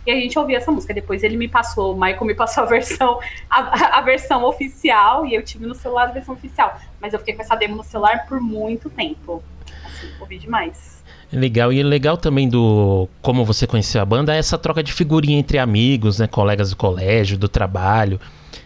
E 0.05 0.11
a 0.11 0.15
gente 0.15 0.37
ouvia 0.37 0.57
essa 0.57 0.71
música. 0.71 0.93
Depois 0.93 1.23
ele 1.23 1.37
me 1.37 1.47
passou, 1.47 1.93
o 1.93 1.99
Michael 1.99 2.25
me 2.25 2.35
passou 2.35 2.63
a 2.63 2.65
versão, 2.67 3.19
a, 3.49 3.97
a 3.99 4.01
versão 4.01 4.43
oficial, 4.43 5.25
e 5.25 5.35
eu 5.35 5.43
tive 5.43 5.65
no 5.65 5.75
celular 5.75 6.09
a 6.09 6.11
versão 6.11 6.35
oficial. 6.35 6.79
Mas 6.99 7.13
eu 7.13 7.19
fiquei 7.19 7.35
com 7.35 7.41
essa 7.41 7.55
demo 7.55 7.75
no 7.75 7.83
celular 7.83 8.25
por 8.27 8.39
muito 8.39 8.89
tempo. 8.89 9.43
Assim, 9.85 10.11
ouvi 10.19 10.37
demais. 10.37 10.94
Legal, 11.35 11.71
e 11.73 11.83
legal 11.83 12.17
também 12.17 12.47
do 12.47 13.07
como 13.21 13.43
você 13.43 13.67
conheceu 13.67 14.01
a 14.01 14.05
banda 14.05 14.33
é 14.33 14.37
essa 14.37 14.57
troca 14.57 14.81
de 14.81 14.93
figurinha 14.93 15.37
entre 15.37 15.57
amigos, 15.59 16.19
né, 16.19 16.27
colegas 16.27 16.69
do 16.69 16.75
colégio, 16.75 17.37
do 17.37 17.49
trabalho, 17.49 18.19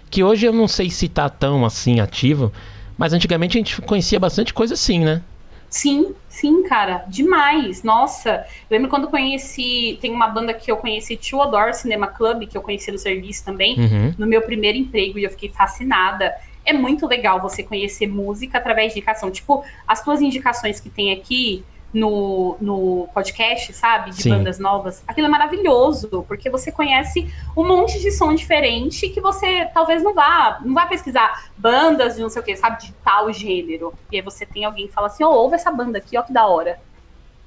que 0.10 0.24
hoje 0.24 0.46
eu 0.46 0.54
não 0.54 0.68
sei 0.68 0.90
se 0.90 1.08
tá 1.10 1.28
tão 1.30 1.66
assim 1.66 2.00
ativo, 2.00 2.52
mas 2.98 3.12
antigamente 3.14 3.58
a 3.58 3.60
gente 3.60 3.82
conhecia 3.82 4.20
bastante 4.20 4.54
coisa 4.54 4.76
assim, 4.76 5.00
né? 5.00 5.22
Sim, 5.70 6.14
sim, 6.28 6.64
cara, 6.64 7.06
demais. 7.08 7.84
Nossa, 7.84 8.44
eu 8.70 8.76
lembro 8.76 8.90
quando 8.90 9.08
conheci, 9.08 10.00
tem 10.02 10.12
uma 10.12 10.28
banda 10.28 10.52
que 10.54 10.72
eu 10.72 10.78
conheci, 10.78 11.16
Theodore 11.16 11.76
Cinema 11.76 12.08
Club, 12.08 12.48
que 12.48 12.58
eu 12.58 12.62
conheci 12.62 12.92
no 12.92 12.98
serviço 12.98 13.46
também, 13.46 13.80
Uhum. 13.80 14.14
no 14.18 14.26
meu 14.26 14.42
primeiro 14.42 14.78
emprego, 14.80 15.20
e 15.20 15.24
eu 15.24 15.30
fiquei 15.30 15.50
fascinada. 15.50 16.34
É 16.66 16.74
muito 16.74 17.08
legal 17.08 17.40
você 17.40 17.62
conhecer 17.62 18.08
música 18.08 18.58
através 18.58 18.94
de 18.94 19.00
indicação. 19.00 19.30
Tipo, 19.30 19.64
as 19.88 20.04
tuas 20.04 20.22
indicações 20.22 20.80
que 20.80 20.90
tem 20.90 21.12
aqui 21.14 21.64
no, 21.94 22.58
no 22.62 23.10
podcast, 23.14 23.74
sabe? 23.74 24.12
De 24.12 24.22
Sim. 24.24 24.30
bandas 24.30 24.60
novas. 24.60 25.04
Aquilo 25.08 25.28
é 25.28 25.30
maravilhoso, 25.30 26.26
porque 26.28 26.50
você 26.50 26.72
conhece 26.72 27.32
um 27.56 27.66
monte 27.66 28.00
de 28.00 28.12
som 28.12 28.34
diferente 28.34 29.10
que 29.10 29.20
você 29.20 29.66
talvez 29.74 30.04
não 30.04 30.14
vá, 30.14 30.60
não 30.64 30.74
vá 30.74 30.86
pesquisar 30.86 31.50
bandas 31.58 32.16
de 32.16 32.22
não 32.22 32.30
sei 32.30 32.42
o 32.42 32.46
que, 32.46 32.56
sabe? 32.56 32.82
De 32.82 32.94
tal 33.04 33.32
gênero. 33.34 33.94
E 34.12 34.18
aí 34.18 34.22
você 34.22 34.46
tem 34.46 34.66
alguém 34.66 34.88
que 34.88 34.94
fala 34.94 35.08
assim, 35.08 35.24
ó, 35.24 35.30
ouve 35.30 35.56
essa 35.56 35.72
banda 35.72 35.98
aqui, 35.98 36.18
ó 36.18 36.22
que 36.22 36.34
da 36.34 36.46
hora. 36.48 36.80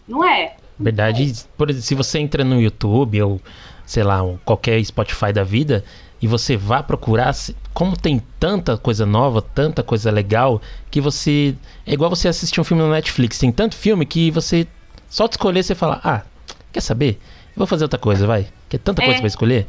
Não 0.06 0.24
é? 0.24 0.56
Verdade, 0.82 1.32
por 1.56 1.70
exemplo, 1.70 1.86
se 1.86 1.94
você 1.94 2.18
entra 2.18 2.44
no 2.44 2.60
YouTube 2.60 3.22
ou 3.22 3.40
sei 3.84 4.02
lá, 4.02 4.20
qualquer 4.44 4.82
Spotify 4.84 5.32
da 5.32 5.44
vida 5.44 5.84
e 6.20 6.26
você 6.26 6.56
vá 6.56 6.82
procurar, 6.82 7.34
como 7.74 7.96
tem 7.96 8.22
tanta 8.38 8.76
coisa 8.78 9.04
nova, 9.04 9.42
tanta 9.42 9.82
coisa 9.82 10.10
legal, 10.10 10.62
que 10.90 11.00
você 11.00 11.54
é 11.86 11.92
igual 11.92 12.08
você 12.08 12.28
assistir 12.28 12.60
um 12.60 12.64
filme 12.64 12.82
no 12.82 12.90
Netflix, 12.90 13.38
tem 13.38 13.50
tanto 13.50 13.74
filme 13.74 14.06
que 14.06 14.30
você 14.30 14.66
só 15.08 15.26
de 15.26 15.34
escolher 15.34 15.62
você 15.62 15.74
fala: 15.74 16.00
"Ah, 16.02 16.22
quer 16.72 16.80
saber? 16.80 17.20
Eu 17.48 17.58
vou 17.58 17.66
fazer 17.66 17.84
outra 17.84 17.98
coisa, 17.98 18.26
vai". 18.26 18.46
Que 18.68 18.76
é 18.76 18.78
tanta 18.78 19.02
É. 19.02 19.04
coisa 19.04 19.20
pra 19.20 19.26
escolher. 19.28 19.66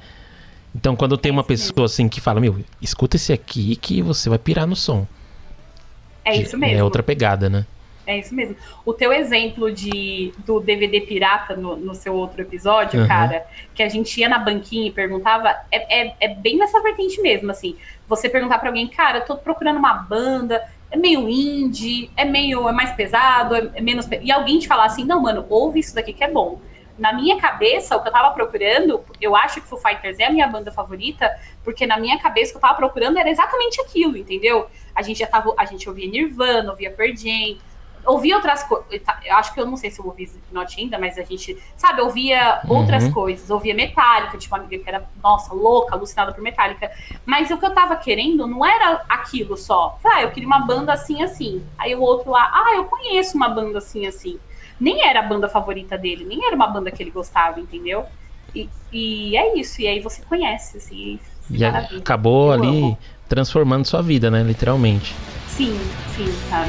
Então, 0.76 0.96
quando 0.96 1.18
tem 1.18 1.32
uma 1.32 1.44
pessoa 1.44 1.86
assim 1.86 2.08
que 2.08 2.22
fala: 2.22 2.40
"Meu, 2.40 2.58
escuta 2.82 3.16
esse 3.18 3.34
aqui 3.34 3.76
que 3.76 4.02
você 4.02 4.30
vai 4.30 4.38
pirar 4.40 4.68
no 4.68 4.76
som". 4.76 5.06
É 6.24 6.38
isso 6.38 6.58
mesmo. 6.58 6.78
É 6.78 6.84
outra 6.84 7.04
pegada, 7.04 7.50
né? 7.50 7.66
É 8.06 8.18
isso 8.20 8.36
mesmo. 8.36 8.56
O 8.86 8.94
teu 8.94 9.14
exemplo 9.14 9.72
de, 9.72 10.34
do 10.40 10.60
DVD 10.60 11.02
pirata 11.02 11.56
no, 11.56 11.76
no 11.78 11.96
seu 11.96 12.14
outro 12.14 12.42
episódio, 12.42 13.00
Uhum. 13.02 13.08
cara, 13.08 13.46
que 13.74 13.82
a 13.82 13.88
gente 13.88 14.20
ia 14.20 14.28
na 14.28 14.38
banquinha 14.40 14.88
e 14.88 14.92
perguntava, 14.92 15.56
é, 15.72 16.08
é, 16.08 16.16
é 16.20 16.28
bem 16.36 16.58
nessa 16.58 16.82
vertente 16.82 17.22
mesmo, 17.22 17.50
assim. 17.50 17.78
Você 18.08 18.28
perguntar 18.28 18.60
pra 18.60 18.70
alguém, 18.70 18.88
cara, 18.88 19.20
eu 19.20 19.26
tô 19.26 19.38
procurando 19.38 19.78
uma 19.78 19.94
banda, 19.94 20.62
é 20.92 20.98
meio 20.98 21.30
indie, 21.30 22.12
é 22.18 22.26
meio, 22.26 22.68
é 22.68 22.72
mais 22.74 22.92
pesado, 22.92 23.56
é, 23.56 23.70
é 23.76 23.82
menos... 23.82 24.06
pe-" 24.06 24.20
E 24.22 24.32
alguém 24.32 24.60
te 24.60 24.68
falar 24.68 24.86
assim, 24.86 25.06
não, 25.06 25.22
mano, 25.22 25.46
ouve 25.50 25.80
isso 25.80 25.96
daqui 25.96 26.12
que 26.12 26.24
é 26.24 26.30
bom. 26.30 26.60
Na 27.00 27.12
minha 27.12 27.38
cabeça, 27.40 27.96
o 27.98 28.02
que 28.04 28.10
eu 28.10 28.12
tava 28.12 28.30
procurando, 28.32 29.02
eu 29.20 29.36
acho 29.36 29.60
que 29.62 29.68
Foo 29.68 29.80
Fighters 29.80 30.20
é 30.20 30.26
a 30.26 30.30
minha 30.30 30.46
banda 30.48 30.72
favorita, 30.72 31.32
porque 31.64 31.88
na 31.88 31.98
minha 31.98 32.20
cabeça 32.20 32.50
o 32.50 32.54
que 32.54 32.58
eu 32.58 32.62
tava 32.62 32.76
procurando 32.76 33.18
era 33.18 33.30
exatamente 33.32 33.82
aquilo, 33.82 34.16
entendeu? 34.16 34.68
A 34.94 35.02
gente 35.02 35.18
já 35.20 35.26
tava, 35.26 35.56
a 35.58 35.66
gente 35.66 35.90
ouvia 35.90 36.08
Nirvana, 36.08 36.70
ouvia 36.70 36.92
Pearl 36.92 37.16
Jam, 37.16 37.58
ouvia 38.06 38.36
outras 38.36 38.64
coisas. 38.64 38.86
Eu 39.26 39.36
acho 39.36 39.54
que 39.54 39.60
eu 39.60 39.66
não 39.66 39.78
sei 39.78 39.90
se 39.92 40.00
eu 40.00 40.06
ouvi 40.06 40.24
Slipknot 40.24 40.80
ainda, 40.80 40.98
mas 41.00 41.18
a 41.18 41.24
gente, 41.24 41.58
sabe, 41.78 42.02
ouvia 42.02 42.62
outras 42.68 43.04
Uhum. 43.06 43.12
coisas. 43.12 43.50
Ouvia 43.50 43.74
Metallica, 43.74 44.38
tipo, 44.38 44.54
uma 44.56 44.64
amiga 44.64 44.84
que 44.84 44.90
era, 44.90 45.04
nossa, 45.24 45.54
louca, 45.54 45.96
alucinada 45.96 46.32
por 46.34 46.42
Metallica. 46.42 46.92
Mas 47.26 47.50
o 47.52 47.58
que 47.58 47.66
eu 47.66 47.74
tava 47.74 47.96
querendo 47.96 48.46
não 48.48 48.66
era 48.66 49.04
aquilo 49.10 49.56
só. 49.58 49.98
Falei, 50.02 50.20
ah, 50.20 50.22
eu 50.24 50.32
queria 50.32 50.48
uma 50.48 50.60
banda 50.60 50.94
assim, 50.94 51.24
assim. 51.24 51.64
Aí 51.78 51.96
o 51.96 52.02
outro 52.02 52.32
lá, 52.32 52.50
ah, 52.54 52.74
eu 52.76 52.86
conheço 52.86 53.36
uma 53.38 53.50
banda 53.50 53.78
assim, 53.78 54.06
assim. 54.06 54.40
Nem 54.80 55.02
era 55.08 55.20
a 55.20 55.24
banda 55.24 55.48
favorita 55.48 55.98
dele, 55.98 56.26
nem 56.26 56.46
era 56.46 56.56
uma 56.56 56.68
banda 56.68 56.92
que 56.92 57.02
ele 57.02 57.12
gostava, 57.12 57.60
entendeu? 57.60 58.06
E, 58.56 58.70
e 58.92 59.38
é 59.38 59.58
isso, 59.58 59.82
e 59.82 59.88
aí 59.88 60.00
você 60.00 60.22
conhece, 60.24 60.78
assim. 60.78 61.20
E 61.50 61.64
acabou 61.66 62.48
Eu 62.48 62.54
ali 62.54 62.68
amo. 62.84 62.98
transformando 63.28 63.86
sua 63.86 64.02
vida, 64.02 64.30
né, 64.30 64.44
literalmente. 64.44 65.16
Sim, 65.48 65.80
sim, 66.16 66.26
cara. 66.50 66.68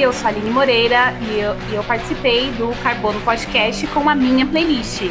Eu 0.00 0.14
sou 0.14 0.28
a 0.28 0.30
Aline 0.30 0.48
Moreira 0.48 1.12
e 1.20 1.40
eu, 1.40 1.54
e 1.70 1.74
eu 1.74 1.84
participei 1.84 2.50
do 2.52 2.74
Carbono 2.82 3.20
Podcast 3.20 3.86
com 3.88 4.08
a 4.08 4.14
minha 4.14 4.46
playlist. 4.46 5.02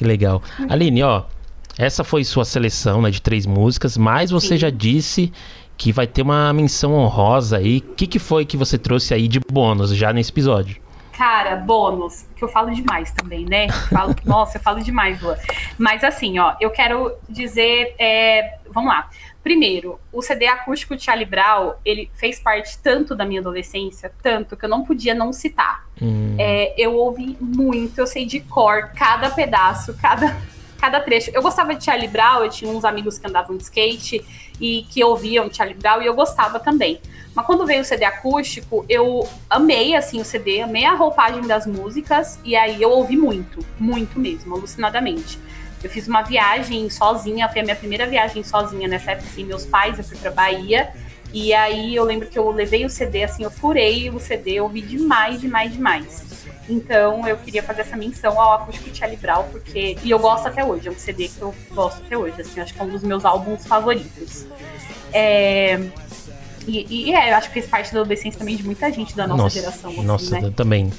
Que 0.00 0.04
legal. 0.06 0.42
Aline, 0.66 1.02
ó, 1.02 1.24
essa 1.76 2.02
foi 2.02 2.24
sua 2.24 2.42
seleção, 2.42 3.02
né, 3.02 3.10
de 3.10 3.20
três 3.20 3.44
músicas, 3.44 3.98
mas 3.98 4.30
você 4.30 4.54
Sim. 4.54 4.56
já 4.56 4.70
disse 4.70 5.30
que 5.76 5.92
vai 5.92 6.06
ter 6.06 6.22
uma 6.22 6.50
menção 6.54 6.94
honrosa 6.94 7.58
aí. 7.58 7.84
O 7.86 7.94
que, 7.94 8.06
que 8.06 8.18
foi 8.18 8.46
que 8.46 8.56
você 8.56 8.78
trouxe 8.78 9.12
aí 9.12 9.28
de 9.28 9.38
bônus 9.38 9.94
já 9.94 10.10
nesse 10.10 10.30
episódio? 10.30 10.80
Cara, 11.12 11.56
bônus, 11.56 12.24
que 12.34 12.42
eu 12.42 12.48
falo 12.48 12.70
demais 12.70 13.12
também, 13.12 13.44
né? 13.44 13.68
Falo, 13.68 14.16
nossa, 14.24 14.56
eu 14.56 14.62
falo 14.62 14.82
demais, 14.82 15.20
Luan. 15.20 15.36
Mas 15.76 16.02
assim, 16.02 16.38
ó, 16.38 16.54
eu 16.58 16.70
quero 16.70 17.12
dizer, 17.28 17.94
é, 17.98 18.56
vamos 18.72 18.88
lá. 18.88 19.10
Primeiro, 19.42 19.98
o 20.12 20.20
CD 20.20 20.46
acústico 20.46 20.94
de 20.94 21.02
Charlie 21.02 21.24
Brown, 21.24 21.72
ele 21.84 22.10
fez 22.14 22.38
parte 22.38 22.76
tanto 22.78 23.14
da 23.14 23.24
minha 23.24 23.40
adolescência, 23.40 24.12
tanto 24.22 24.56
que 24.56 24.64
eu 24.64 24.68
não 24.68 24.84
podia 24.84 25.14
não 25.14 25.32
citar. 25.32 25.86
Hum, 26.00 26.36
É, 26.38 26.74
eu 26.76 26.94
ouvi 26.94 27.36
muito, 27.40 27.98
eu 27.98 28.06
sei 28.06 28.26
de 28.26 28.40
cor 28.40 28.90
cada 28.94 29.30
pedaço, 29.30 29.96
cada, 30.00 30.36
cada 30.78 31.00
trecho. 31.00 31.30
Eu 31.32 31.40
gostava 31.42 31.74
de 31.74 31.82
Charlie 31.82 32.08
Brown, 32.08 32.44
eu 32.44 32.50
tinha 32.50 32.70
uns 32.70 32.84
amigos 32.84 33.18
que 33.18 33.26
andavam 33.26 33.56
de 33.56 33.62
skate 33.62 34.24
e 34.60 34.82
que 34.90 35.02
ouviam 35.02 35.50
Charlie 35.52 35.76
Brown 35.76 36.02
e 36.02 36.06
eu 36.06 36.14
gostava 36.14 36.60
também. 36.60 37.00
Mas 37.34 37.46
quando 37.46 37.64
veio 37.64 37.80
o 37.80 37.84
CD 37.84 38.04
acústico, 38.04 38.84
eu 38.88 39.26
amei 39.48 39.94
assim 39.94 40.20
o 40.20 40.24
CD, 40.24 40.60
amei 40.60 40.84
a 40.84 40.94
roupagem 40.94 41.42
das 41.46 41.66
músicas 41.66 42.38
e 42.44 42.56
aí 42.56 42.82
eu 42.82 42.90
ouvi 42.90 43.16
muito, 43.16 43.64
muito 43.78 44.18
mesmo, 44.18 44.54
alucinadamente. 44.54 45.38
Eu 45.82 45.90
fiz 45.90 46.06
uma 46.06 46.22
viagem 46.22 46.88
sozinha, 46.90 47.48
foi 47.48 47.60
a 47.60 47.64
minha 47.64 47.76
primeira 47.76 48.06
viagem 48.06 48.42
sozinha 48.44 48.86
nessa 48.86 49.12
época, 49.12 49.28
assim, 49.28 49.44
meus 49.44 49.64
pais, 49.64 49.98
eu 49.98 50.04
fui 50.04 50.16
pra 50.18 50.30
Bahia, 50.30 50.90
e 51.32 51.54
aí 51.54 51.94
eu 51.94 52.04
lembro 52.04 52.28
que 52.28 52.38
eu 52.38 52.50
levei 52.50 52.84
o 52.84 52.90
CD, 52.90 53.24
assim, 53.24 53.44
eu 53.44 53.50
furei 53.50 54.10
o 54.10 54.18
CD, 54.20 54.52
eu 54.52 54.64
ouvi 54.64 54.82
demais, 54.82 55.40
demais, 55.40 55.72
demais. 55.72 56.30
Então 56.68 57.26
eu 57.26 57.36
queria 57.36 57.62
fazer 57.62 57.80
essa 57.80 57.96
menção 57.96 58.38
ao 58.40 58.54
acústico 58.54 58.94
Charlie 58.94 59.16
Brown, 59.16 59.44
porque. 59.50 59.96
E 60.04 60.10
eu 60.10 60.18
gosto 60.18 60.46
até 60.46 60.64
hoje, 60.64 60.86
é 60.88 60.90
um 60.90 60.98
CD 60.98 61.28
que 61.28 61.40
eu 61.40 61.54
gosto 61.72 62.02
até 62.04 62.16
hoje, 62.16 62.40
assim, 62.40 62.60
acho 62.60 62.74
que 62.74 62.80
é 62.80 62.84
um 62.84 62.88
dos 62.88 63.02
meus 63.02 63.24
álbuns 63.24 63.66
favoritos. 63.66 64.46
É, 65.12 65.80
E, 66.68 67.08
e 67.08 67.14
é, 67.14 67.30
eu 67.32 67.36
acho 67.36 67.48
que 67.48 67.54
fez 67.54 67.66
parte 67.66 67.92
da 67.92 68.00
adolescência 68.00 68.38
também 68.38 68.54
de 68.54 68.62
muita 68.62 68.92
gente 68.92 69.16
da 69.16 69.26
nossa, 69.26 69.58
geração, 69.58 69.90
assim, 69.90 70.04
nossa, 70.04 70.40
né? 70.40 70.46
eu 70.46 70.52
também. 70.52 70.92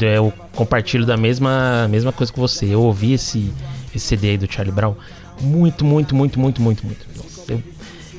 Eu 0.00 0.32
compartilho 0.54 1.04
da 1.04 1.16
mesma, 1.16 1.88
mesma 1.88 2.12
coisa 2.12 2.32
que 2.32 2.38
você. 2.38 2.66
Eu 2.66 2.82
ouvi 2.82 3.14
esse, 3.14 3.52
esse 3.94 4.06
CD 4.06 4.30
aí 4.30 4.36
do 4.38 4.50
Charlie 4.52 4.74
Brown 4.74 4.94
muito, 5.40 5.84
muito, 5.84 6.14
muito, 6.14 6.38
muito, 6.38 6.62
muito, 6.62 6.86
muito. 6.86 7.06
Eu- 7.48 7.62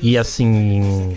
e 0.02 0.18
assim, 0.18 1.16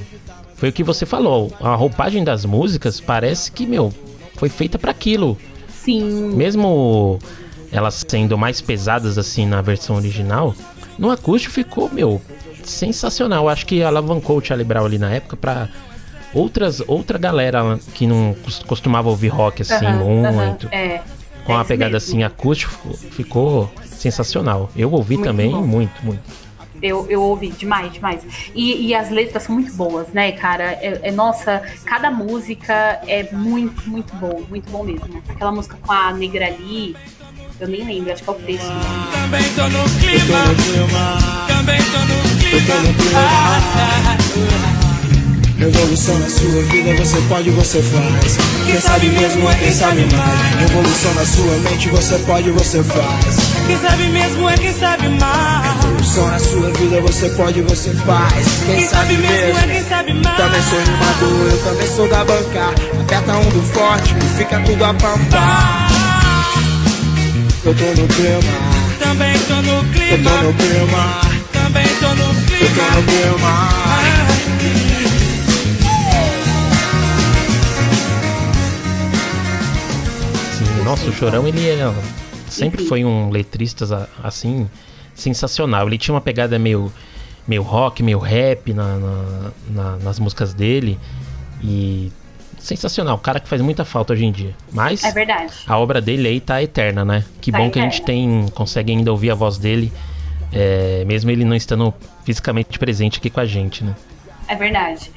foi 0.55 0.69
o 0.69 0.73
que 0.73 0.83
você 0.83 1.05
falou. 1.05 1.51
A 1.59 1.73
roupagem 1.75 2.23
das 2.23 2.45
músicas 2.45 2.99
parece 2.99 3.51
que, 3.51 3.65
meu, 3.65 3.91
foi 4.35 4.47
feita 4.49 4.77
pra 4.77 4.91
aquilo. 4.91 5.37
Sim. 5.69 6.33
Mesmo 6.35 7.19
elas 7.71 8.05
sendo 8.07 8.37
mais 8.37 8.61
pesadas 8.61 9.17
assim 9.17 9.45
na 9.45 9.61
versão 9.61 9.95
original, 9.95 10.53
no 10.97 11.09
acústico 11.11 11.53
ficou, 11.53 11.89
meu, 11.91 12.21
sensacional. 12.63 13.49
Acho 13.49 13.65
que 13.65 13.81
alavancou 13.83 14.37
o 14.37 14.43
Charlie 14.43 14.65
Brown 14.65 14.85
ali 14.85 14.97
na 14.97 15.09
época 15.11 15.35
pra 15.35 15.67
outras 16.33 16.81
outra 16.87 17.17
galera 17.17 17.79
que 17.93 18.05
não 18.05 18.35
cos- 18.43 18.59
costumava 18.63 19.09
ouvir 19.09 19.29
rock 19.29 19.61
assim 19.61 19.87
muito. 19.87 20.67
É. 20.71 21.01
Com 21.45 21.53
é 21.53 21.55
uma 21.55 21.65
pegada 21.65 21.93
mesmo. 21.93 22.09
assim 22.09 22.23
acústico, 22.23 22.93
ficou 23.11 23.71
sensacional. 23.95 24.69
Eu 24.75 24.91
ouvi 24.91 25.15
Muito 25.15 25.27
também 25.27 25.51
bom. 25.51 25.61
muito, 25.61 26.03
muito. 26.05 26.21
Eu, 26.81 27.05
eu 27.09 27.21
ouvi 27.21 27.49
demais, 27.49 27.91
demais. 27.93 28.21
E, 28.53 28.87
e 28.87 28.93
as 28.95 29.09
letras 29.09 29.43
são 29.43 29.55
muito 29.55 29.73
boas, 29.73 30.09
né, 30.09 30.31
cara? 30.33 30.73
É, 30.81 30.99
é- 31.03 31.11
nossa, 31.11 31.61
cada 31.85 32.11
música 32.11 32.99
é 33.07 33.29
muito, 33.31 33.89
muito 33.89 34.13
bom, 34.15 34.43
muito 34.49 34.69
bom 34.69 34.83
mesmo. 34.83 35.21
Aquela 35.29 35.51
música 35.51 35.77
com 35.81 35.91
a 35.91 36.11
Negra 36.13 36.47
ali, 36.47 36.95
eu 37.59 37.67
nem 37.67 37.83
lembro, 37.85 38.11
acho 38.11 38.23
que 38.23 38.29
é 38.29 38.33
o 38.33 38.35
preço. 38.35 38.67
Também 39.13 39.43
tô 39.55 39.63
no 39.69 39.83
clima. 39.99 40.45
Também 41.47 41.79
tô 41.79 41.99
no 41.99 42.15
clima. 42.39 42.75
Ah, 45.57 45.63
Revolução 45.65 46.19
na 46.19 46.29
sua 46.29 46.61
vida, 46.63 46.93
você 46.95 47.17
pode, 47.29 47.49
você 47.51 47.81
faz. 47.81 48.37
Quem 48.65 48.79
sabe 48.81 49.07
mesmo 49.09 49.49
é 49.49 49.55
quem 49.55 49.71
sabe 49.73 50.05
mais. 50.15 50.59
Revolução 50.69 51.13
na 51.13 51.25
sua 51.25 51.57
mente, 51.69 51.89
você 51.89 52.17
pode, 52.19 52.51
você 52.51 52.83
faz. 52.83 53.35
Quem 53.65 53.77
sabe 53.79 54.03
mesmo 54.09 54.49
é 54.49 54.57
quem 54.57 54.73
sabe 54.73 55.07
mais. 55.09 55.75
Revolução 55.81 56.27
na 56.27 56.39
sua 56.39 56.71
vida, 56.71 57.01
você 57.01 57.29
pode, 57.29 57.61
você 57.61 57.89
faz. 58.05 58.45
Quem, 58.65 58.75
Quem 58.75 58.87
sabe 58.87 59.17
mesmo 59.17 59.59
é 59.59 59.67
quem 59.67 59.83
sabe 59.83 60.13
mais. 60.13 60.37
Também 60.37 60.61
sou 60.61 60.79
rimador, 60.79 61.51
eu 61.51 61.57
também 61.63 61.87
sou 61.95 62.07
da 62.09 62.25
banca. 62.25 62.73
Aperta 63.01 63.33
um 63.37 63.49
do 63.49 63.61
forte 63.73 64.13
e 64.17 64.37
fica 64.37 64.59
tudo 64.59 64.83
a 64.83 64.93
pampa. 64.93 65.87
Eu 67.63 67.73
tô 67.73 67.85
no 68.01 68.07
clima, 68.09 68.53
Também 68.99 69.39
tô 69.39 69.55
no 69.55 69.71
eu 69.71 69.83
tô 69.83 69.89
clima. 69.93 70.41
no 70.43 70.53
clima, 70.53 71.21
Também 71.53 71.87
tô 71.99 72.07
no 72.07 72.11
eu 72.11 72.15
tô 72.17 72.23
no 72.25 72.45
clima. 72.45 73.03
clima. 73.07 74.24
Nossa, 80.85 81.09
o 81.09 81.13
Chorão, 81.13 81.47
ele 81.47 81.67
é, 81.67 81.93
sempre 82.47 82.85
foi 82.85 83.03
um 83.03 83.29
letrista 83.29 84.07
assim, 84.23 84.69
sensacional. 85.15 85.87
Ele 85.87 85.97
tinha 85.97 86.13
uma 86.13 86.21
pegada 86.21 86.57
meio, 86.59 86.91
meio 87.47 87.61
rock, 87.63 88.01
meio 88.03 88.19
rap 88.19 88.71
na, 88.73 88.97
na- 88.97 89.51
na- 89.69 89.97
nas 89.97 90.19
músicas 90.19 90.53
dele. 90.53 90.99
E 91.63 92.11
sensacional, 92.59 93.17
cara 93.17 93.39
que 93.39 93.47
faz 93.47 93.61
muita 93.61 93.83
falta 93.83 94.13
hoje 94.13 94.25
em 94.25 94.31
dia. 94.31 94.53
Mas 94.71 95.03
É 95.03 95.11
verdade. 95.11 95.53
a 95.67 95.77
obra 95.77 95.99
dele 95.99 96.27
aí 96.27 96.39
tá 96.39 96.61
eterna, 96.61 97.03
né? 97.03 97.23
Que 97.41 97.51
Tá 97.51 97.57
bom 97.57 97.69
que 97.69 97.79
a 97.79 97.81
gente 97.83 98.01
eterna. 98.01 98.43
tem, 98.43 98.47
consegue 98.53 98.91
ainda 98.91 99.11
ouvir 99.11 99.31
a 99.31 99.35
voz 99.35 99.57
dele, 99.57 99.91
é, 100.53 101.03
mesmo 101.05 101.29
ele 101.31 101.43
não 101.45 101.55
estando 101.55 101.93
fisicamente 102.23 102.77
presente 102.79 103.17
aqui 103.19 103.29
com 103.29 103.39
a 103.39 103.45
gente, 103.45 103.83
né? 103.83 103.95
É 104.47 104.55
verdade. 104.55 105.11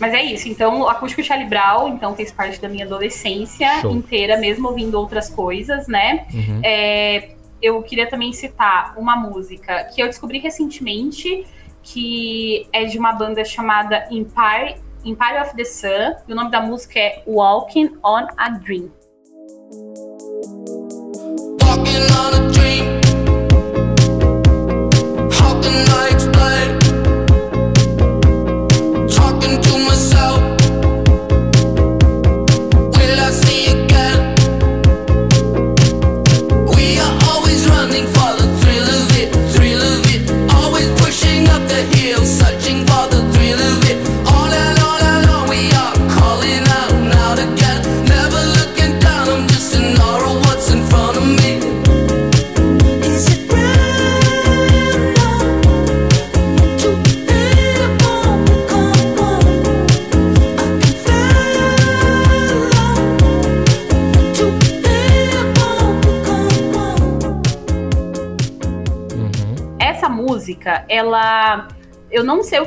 Mas 0.00 0.14
é 0.14 0.22
isso. 0.22 0.48
Então, 0.48 0.80
o 0.80 0.88
acústico 0.88 1.22
Charlie 1.22 1.48
Brown, 1.48 1.88
então, 1.88 2.16
fez 2.16 2.32
parte 2.32 2.58
da 2.58 2.68
minha 2.68 2.86
adolescência 2.86 3.80
Show. 3.82 3.92
inteira, 3.92 4.38
mesmo 4.38 4.68
ouvindo 4.68 4.98
outras 4.98 5.28
coisas, 5.28 5.86
né? 5.86 6.26
Uhum. 6.32 6.60
É, 6.64 7.28
eu 7.62 7.82
queria 7.82 8.08
também 8.08 8.32
citar 8.32 8.94
uma 8.96 9.14
música 9.14 9.84
que 9.84 10.02
eu 10.02 10.06
descobri 10.06 10.38
recentemente, 10.38 11.44
que 11.82 12.66
é 12.72 12.84
de 12.84 12.98
uma 12.98 13.12
banda 13.12 13.44
chamada 13.44 14.08
Empire, 14.10 14.76
Empire 15.04 15.42
of 15.42 15.54
the 15.54 15.64
Sun. 15.64 16.14
E 16.26 16.32
o 16.32 16.34
nome 16.34 16.50
da 16.50 16.60
música 16.60 16.98
é 16.98 17.22
Walking 17.26 17.98
on 18.02 18.26
a 18.38 18.48
Dream. 18.50 18.90
Walking 21.62 22.06
on 22.16 22.34
a 22.34 22.50
dream. 22.52 23.09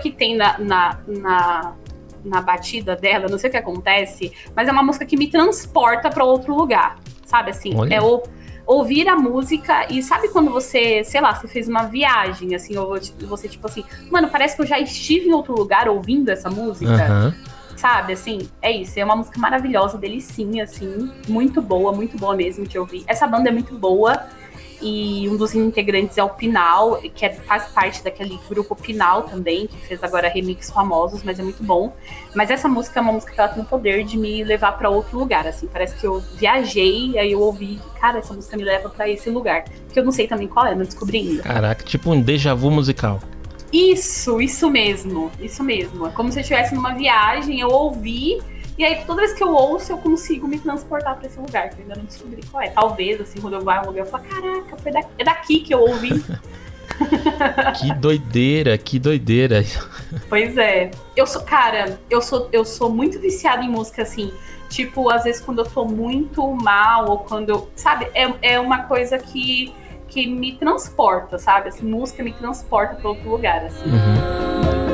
Que 0.04 0.12
tem 0.12 0.36
na, 0.36 0.60
na, 0.60 1.00
na, 1.08 1.74
na 2.26 2.42
batida 2.42 2.96
dela, 2.96 3.28
não 3.30 3.38
sei 3.38 3.50
o 3.50 3.52
que 3.52 3.58
acontece, 3.58 4.34
mas 4.54 4.68
é 4.68 4.72
uma 4.72 4.84
música 4.84 5.06
que 5.06 5.16
me 5.16 5.28
transporta 5.28 6.10
para 6.10 6.26
outro 6.26 6.54
lugar. 6.54 7.00
Sabe 7.26 7.52
assim? 7.52 7.74
Olha. 7.74 7.96
É 7.96 8.02
o, 8.02 8.22
ouvir 8.68 9.08
a 9.08 9.16
música 9.16 9.88
e 9.90 10.04
sabe 10.04 10.28
quando 10.28 10.52
você, 10.52 11.04
sei 11.06 11.22
lá, 11.22 11.34
você 11.34 11.48
fez 11.48 11.68
uma 11.70 11.84
viagem, 11.84 12.54
assim, 12.54 12.78
ou 12.78 12.98
você, 13.22 13.48
tipo 13.48 13.66
assim, 13.66 13.84
mano, 14.12 14.28
parece 14.30 14.58
que 14.58 14.62
eu 14.62 14.66
já 14.66 14.80
estive 14.80 15.30
em 15.30 15.34
outro 15.34 15.56
lugar 15.56 15.88
ouvindo 15.88 16.30
essa 16.30 16.50
música. 16.50 16.92
Aham. 16.92 17.36
Sabe, 17.76 18.14
assim, 18.14 18.48
é 18.62 18.72
isso. 18.72 18.98
É 18.98 19.04
uma 19.04 19.16
música 19.16 19.38
maravilhosa, 19.38 19.98
delicinha, 19.98 20.64
assim. 20.64 21.12
Muito 21.28 21.62
boa, 21.62 21.92
muito 21.92 22.18
boa 22.18 22.34
mesmo 22.34 22.66
de 22.66 22.80
ouvir. 22.80 23.04
Essa 23.08 23.28
banda 23.28 23.50
é 23.50 23.52
muito 23.52 23.78
boa. 23.78 24.26
E 24.84 25.30
um 25.30 25.38
dos 25.38 25.56
integrantes 25.56 26.18
é 26.18 26.24
o 26.24 26.30
Pinal, 26.30 27.00
que 27.16 27.26
é- 27.26 27.32
faz 27.34 27.68
parte 27.68 28.04
daquele 28.04 28.38
grupo 28.50 28.76
Pinal 28.76 29.24
também, 29.24 29.66
que 29.68 29.78
fez 29.88 30.04
agora 30.04 30.28
remix 30.28 30.70
famosos, 30.70 31.24
mas 31.24 31.40
é 31.40 31.44
muito 31.44 31.64
bom. 31.64 31.94
Mas 32.36 32.50
essa 32.52 32.68
música 32.68 33.00
é 33.00 33.02
uma 33.02 33.14
música 33.14 33.32
que 33.32 33.40
ela 33.40 33.50
tem 33.50 33.64
o 33.64 33.66
poder 33.66 34.04
de 34.04 34.18
me 34.18 34.44
levar 34.44 34.74
pra 34.74 34.90
outro 34.90 35.18
lugar, 35.18 35.48
assim. 35.48 35.68
Parece 35.68 35.96
que 35.96 36.06
eu 36.06 36.22
viajei, 36.36 37.18
aí 37.18 37.32
eu 37.32 37.40
ouvi, 37.40 37.80
cara, 38.00 38.20
essa 38.20 38.34
música 38.34 38.58
me 38.58 38.64
leva 38.64 38.90
pra 38.90 39.08
esse 39.08 39.30
lugar. 39.30 39.64
Que 39.92 40.00
eu 40.00 40.04
não 40.04 40.12
sei 40.12 40.28
também 40.28 40.48
qual 40.48 40.66
é, 40.66 40.76
não 40.76 40.84
descobri 40.84 41.20
ainda. 41.20 41.44
Caraca, 41.44 41.84
tipo 41.86 42.12
um 42.12 42.22
déjà 42.22 42.54
vu 42.54 42.70
musical. 42.70 43.22
Isso, 43.72 44.40
isso 44.42 44.70
mesmo, 44.70 45.32
isso 45.40 45.64
mesmo. 45.64 46.06
É 46.08 46.12
como 46.12 46.32
se 46.32 46.38
eu 46.38 46.42
estivesse 46.42 46.76
numa 46.76 46.94
viagem, 46.94 47.60
eu 47.60 47.70
ouvi, 47.70 48.40
e 48.78 48.84
aí 48.84 49.04
toda 49.06 49.22
vez 49.22 49.34
que 49.34 49.44
eu 49.44 49.50
ouço, 49.50 49.92
eu 49.92 49.98
consigo 49.98 50.48
me 50.48 50.60
transportar 50.60 51.18
pra 51.18 51.28
esse 51.28 51.40
lugar, 51.40 51.70
que 51.70 51.76
eu 51.76 51.82
ainda 51.82 51.96
não 51.96 52.06
descobri 52.06 52.42
qual 52.50 52.64
é. 52.64 52.70
Talvez, 52.70 53.22
assim, 53.22 53.40
quando 53.40 53.54
eu 53.54 53.70
a 53.70 53.82
um 53.82 53.86
lugar, 53.86 54.00
eu 54.00 54.06
falo, 54.06 54.24
caraca, 54.24 54.78
foi 54.78 54.92
daqui, 54.92 55.10
é 55.18 55.24
daqui 55.24 55.60
que 55.60 55.74
eu 55.74 55.80
ouvi. 55.80 56.24
Que 57.80 57.92
doideira, 57.96 58.78
que 58.78 59.00
doideira. 59.00 59.64
Pois 60.30 60.58
é. 60.58 60.92
Eu 61.16 61.26
sou, 61.26 61.42
cara, 61.42 62.00
eu 62.08 62.22
sou, 62.22 62.50
eu 62.52 62.64
sou 62.64 62.90
muito 62.90 63.20
viciada 63.20 63.64
em 63.64 63.70
música 63.70 64.04
assim. 64.04 64.32
Tipo, 64.70 65.10
às 65.10 65.24
vezes 65.24 65.42
quando 65.42 65.60
eu 65.60 65.66
tô 65.66 65.86
muito 65.86 66.48
mal, 66.52 67.10
ou 67.10 67.20
quando 67.20 67.50
eu. 67.50 67.70
Sabe, 67.76 68.08
é, 68.14 68.54
é 68.54 68.60
uma 68.60 68.84
coisa 68.84 69.18
que, 69.18 69.74
que 70.08 70.28
me 70.28 70.54
transporta, 70.54 71.40
sabe? 71.40 71.70
Assim, 71.70 71.86
música 71.86 72.24
me 72.24 72.34
transporta 72.34 72.96
pra 72.96 73.10
outro 73.10 73.30
lugar, 73.30 73.66
assim. 73.66 73.90
Don't 73.90 74.93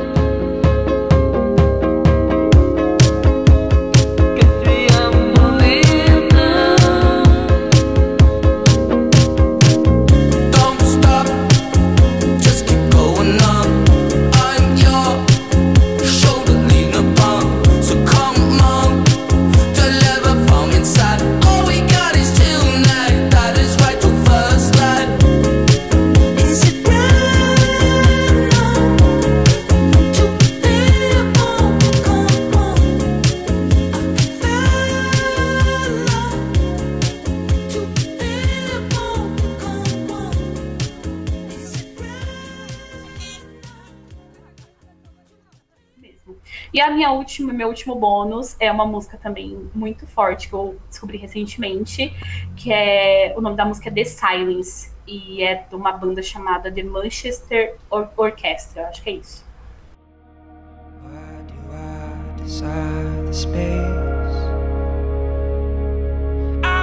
última, 47.40 47.54
meu 47.54 47.70
último 47.70 47.96
bônus 47.96 48.56
é 48.60 48.72
uma 48.72 48.86
música 48.86 49.18
também 49.18 49.70
muito 49.74 50.06
forte 50.06 50.50
que 50.50 50.54
eu 50.54 50.78
descobri 50.90 51.18
recentemente, 51.18 52.14
que 52.56 52.72
é 52.72 53.34
o 53.38 53.42
nome 53.42 53.56
da 53.56 53.66
música 53.66 53.90
é 53.90 53.92
The 53.92 54.04
Silence 54.04 54.92
e 55.08 55.42
é 55.44 55.56
de 55.56 55.76
uma 55.76 55.92
banda 55.92 56.22
chamada 56.22 56.72
The 56.72 56.84
Manchester 56.84 57.78
Or- 57.90 58.10
Orchestra, 58.18 58.88
acho 58.88 59.02
que 59.02 59.10
é 59.10 59.14
isso. 59.14 59.48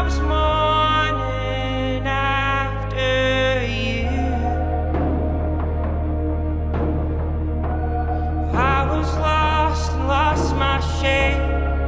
Was 0.07 0.21
mourning 0.21 0.77
lost, 9.77 9.93
lost 10.09 10.57
my 10.57 10.81
shape. 11.01 11.86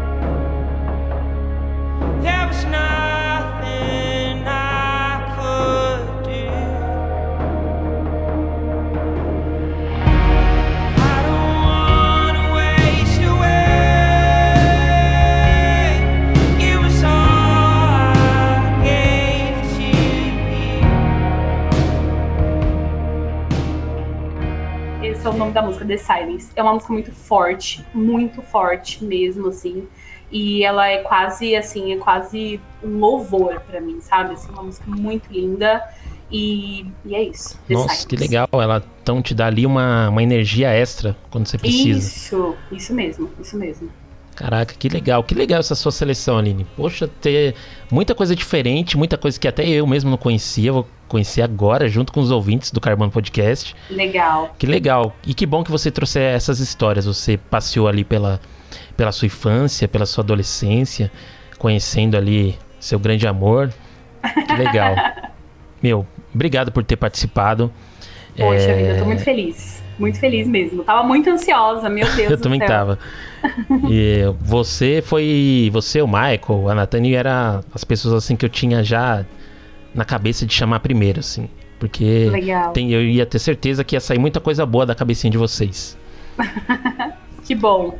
The 25.88 25.96
Silence. 25.96 26.50
É 26.54 26.62
uma 26.62 26.74
música 26.74 26.92
muito 26.92 27.12
forte, 27.12 27.84
muito 27.92 28.42
forte 28.42 29.04
mesmo, 29.04 29.48
assim. 29.48 29.88
E 30.30 30.62
ela 30.62 30.86
é 30.86 30.98
quase, 30.98 31.56
assim, 31.56 31.92
é 31.92 31.96
quase 31.96 32.60
um 32.82 32.98
louvor 32.98 33.60
pra 33.60 33.80
mim, 33.80 34.00
sabe? 34.00 34.34
Assim, 34.34 34.50
uma 34.52 34.62
música 34.62 34.88
muito 34.88 35.32
linda. 35.32 35.82
E, 36.30 36.86
e 37.04 37.14
é 37.14 37.22
isso. 37.22 37.58
The 37.66 37.74
Nossa, 37.74 37.88
Silence. 37.88 38.06
que 38.06 38.16
legal. 38.16 38.48
Ela 38.52 38.84
então 39.02 39.22
te 39.22 39.34
dá 39.34 39.46
ali 39.46 39.64
uma, 39.64 40.10
uma 40.10 40.22
energia 40.22 40.68
extra 40.68 41.16
quando 41.30 41.46
você 41.46 41.56
precisa. 41.56 41.98
Isso, 41.98 42.54
isso 42.70 42.92
mesmo, 42.92 43.30
isso 43.40 43.56
mesmo. 43.56 43.90
Caraca, 44.38 44.72
que 44.78 44.88
legal, 44.88 45.24
que 45.24 45.34
legal 45.34 45.58
essa 45.58 45.74
sua 45.74 45.90
seleção, 45.90 46.38
Aline. 46.38 46.64
Poxa, 46.76 47.08
ter 47.08 47.56
muita 47.90 48.14
coisa 48.14 48.36
diferente, 48.36 48.96
muita 48.96 49.18
coisa 49.18 49.38
que 49.38 49.48
até 49.48 49.68
eu 49.68 49.84
mesmo 49.84 50.08
não 50.08 50.16
conhecia, 50.16 50.72
vou 50.72 50.86
conhecer 51.08 51.42
agora, 51.42 51.88
junto 51.88 52.12
com 52.12 52.20
os 52.20 52.30
ouvintes 52.30 52.70
do 52.70 52.80
Carbono 52.80 53.10
Podcast. 53.10 53.74
Legal. 53.90 54.54
Que 54.56 54.64
legal. 54.64 55.12
E 55.26 55.34
que 55.34 55.44
bom 55.44 55.64
que 55.64 55.72
você 55.72 55.90
trouxe 55.90 56.20
essas 56.20 56.60
histórias. 56.60 57.04
Você 57.04 57.36
passeou 57.36 57.88
ali 57.88 58.04
pela, 58.04 58.40
pela 58.96 59.10
sua 59.10 59.26
infância, 59.26 59.88
pela 59.88 60.06
sua 60.06 60.22
adolescência, 60.22 61.10
conhecendo 61.58 62.16
ali 62.16 62.56
seu 62.78 63.00
grande 63.00 63.26
amor. 63.26 63.74
Que 64.22 64.54
legal. 64.54 64.94
Meu, 65.82 66.06
obrigado 66.32 66.70
por 66.70 66.84
ter 66.84 66.94
participado. 66.94 67.72
Poxa 68.38 68.70
É, 68.70 68.74
vida, 68.74 68.88
eu 68.90 68.98
tô 69.00 69.04
muito 69.04 69.22
feliz. 69.22 69.82
Muito 69.98 70.18
feliz 70.20 70.46
mesmo. 70.46 70.84
Tava 70.84 71.02
muito 71.02 71.28
ansiosa, 71.28 71.88
meu 71.88 72.06
Deus 72.14 72.30
Eu 72.30 72.38
também 72.40 72.58
céu. 72.60 72.68
tava. 72.68 72.98
E 73.90 74.20
você 74.40 75.02
foi. 75.04 75.68
Você, 75.72 76.00
o 76.00 76.06
Michael, 76.06 76.68
a 76.70 76.74
Nathaniel 76.74 77.18
era 77.18 77.60
as 77.74 77.82
pessoas 77.84 78.14
assim 78.14 78.36
que 78.36 78.44
eu 78.44 78.48
tinha 78.48 78.82
já 78.84 79.24
na 79.94 80.04
cabeça 80.04 80.46
de 80.46 80.54
chamar 80.54 80.80
primeiro, 80.80 81.18
assim. 81.20 81.48
Porque 81.80 82.28
Legal. 82.30 82.72
tem- 82.72 82.90
eu 82.92 83.02
ia 83.02 83.24
ter 83.26 83.38
certeza 83.38 83.82
que 83.84 83.94
ia 83.96 84.00
sair 84.00 84.18
muita 84.18 84.40
coisa 84.40 84.64
boa 84.66 84.84
da 84.86 84.94
cabecinha 84.94 85.30
de 85.30 85.38
vocês. 85.38 85.96
Que 87.44 87.54
bom. 87.54 87.98